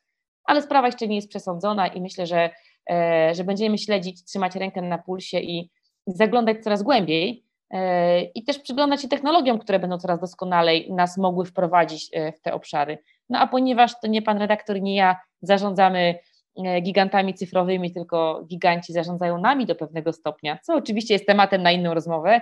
ale 0.45 0.63
sprawa 0.63 0.89
jeszcze 0.89 1.09
nie 1.09 1.17
jest 1.17 1.29
przesądzona 1.29 1.87
i 1.87 2.01
myślę, 2.01 2.27
że, 2.27 2.51
e, 2.91 3.35
że 3.35 3.45
będziemy 3.45 3.79
śledzić, 3.79 4.25
trzymać 4.25 4.57
rękę 4.57 4.83
na 4.83 4.99
pulsie 4.99 5.41
i 5.41 5.71
zaglądać 6.07 6.65
coraz 6.65 6.83
głębiej 6.83 7.45
e, 7.71 8.23
i 8.23 8.45
też 8.45 8.59
przyglądać 8.59 9.03
się 9.03 9.09
technologiom, 9.09 9.59
które 9.59 9.79
będą 9.79 9.99
coraz 9.99 10.21
doskonalej 10.21 10.93
nas 10.93 11.19
mogły 11.19 11.45
wprowadzić 11.45 12.11
w 12.37 12.41
te 12.41 12.55
obszary. 12.55 12.99
No 13.29 13.39
a 13.39 13.47
ponieważ 13.47 14.01
to 14.01 14.07
nie 14.07 14.23
pan 14.23 14.39
redaktor, 14.39 14.83
nie 14.83 14.97
ja 14.97 15.17
zarządzamy 15.43 16.15
E, 16.15 16.34
gigantami 16.83 17.35
cyfrowymi, 17.35 17.93
tylko 17.93 18.45
giganci 18.47 18.93
zarządzają 18.93 19.41
nami 19.41 19.67
do 19.67 19.75
pewnego 19.75 20.13
stopnia, 20.13 20.59
co 20.63 20.75
oczywiście 20.75 21.15
jest 21.15 21.27
tematem 21.27 21.63
na 21.63 21.73
inną 21.73 21.95
rozmowę, 21.95 22.41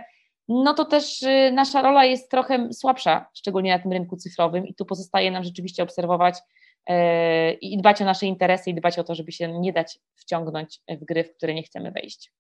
no 0.49 0.75
to 0.75 0.85
też 0.85 1.23
y, 1.23 1.53
nasza 1.55 1.83
rola 1.83 2.05
jest 2.05 2.31
trochę 2.31 2.73
słabsza, 2.73 3.27
szczególnie 3.35 3.77
na 3.77 3.83
tym 3.83 3.93
rynku 3.93 4.17
cyfrowym 4.17 4.67
i 4.67 4.75
tu 4.75 4.85
pozostaje 4.85 5.31
nam 5.31 5.45
rzeczywiście 5.45 5.83
obserwować 5.83 6.39
e, 6.87 7.53
i 7.53 7.79
dbać 7.79 8.03
o 8.03 8.05
nasze 8.05 8.27
interesy 8.27 8.71
i 8.71 8.75
dbać 8.75 8.99
o 8.99 9.05
to, 9.05 9.15
żeby 9.15 9.33
się 9.33 9.61
nie 9.61 9.73
dać 9.73 9.99
wciągnąć 10.15 10.81
w 11.01 11.05
gry, 11.05 11.25
w 11.25 11.37
które 11.37 11.55
nie 11.55 11.63
chcemy 11.63 11.91
wejść. 11.91 12.33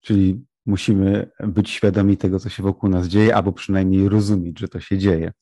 Czyli 0.00 0.44
musimy 0.66 1.30
być 1.40 1.70
świadomi 1.70 2.16
tego, 2.16 2.40
co 2.40 2.48
się 2.48 2.62
wokół 2.62 2.90
nas 2.90 3.06
dzieje, 3.06 3.36
albo 3.36 3.52
przynajmniej 3.52 4.08
rozumieć, 4.08 4.58
że 4.58 4.68
to 4.68 4.80
się 4.80 4.98
dzieje. 4.98 5.32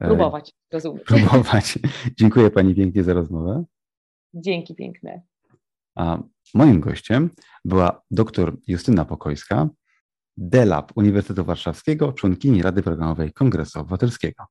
E, 0.00 0.06
próbować, 0.06 0.52
rozumieć. 0.72 1.04
Próbować. 1.04 1.78
Dziękuję 2.18 2.50
Pani 2.50 2.74
pięknie 2.74 3.02
za 3.02 3.12
rozmowę. 3.12 3.64
Dzięki 4.34 4.74
piękne. 4.74 5.22
A 5.94 6.18
moim 6.54 6.80
gościem 6.80 7.30
była 7.64 8.02
dr 8.10 8.56
Justyna 8.66 9.04
Pokojska, 9.04 9.68
DELAB 10.36 10.92
Uniwersytetu 10.96 11.44
Warszawskiego, 11.44 12.12
członkini 12.12 12.62
Rady 12.62 12.82
Programowej 12.82 13.32
Kongresu 13.32 13.80
Obywatelskiego. 13.80 14.44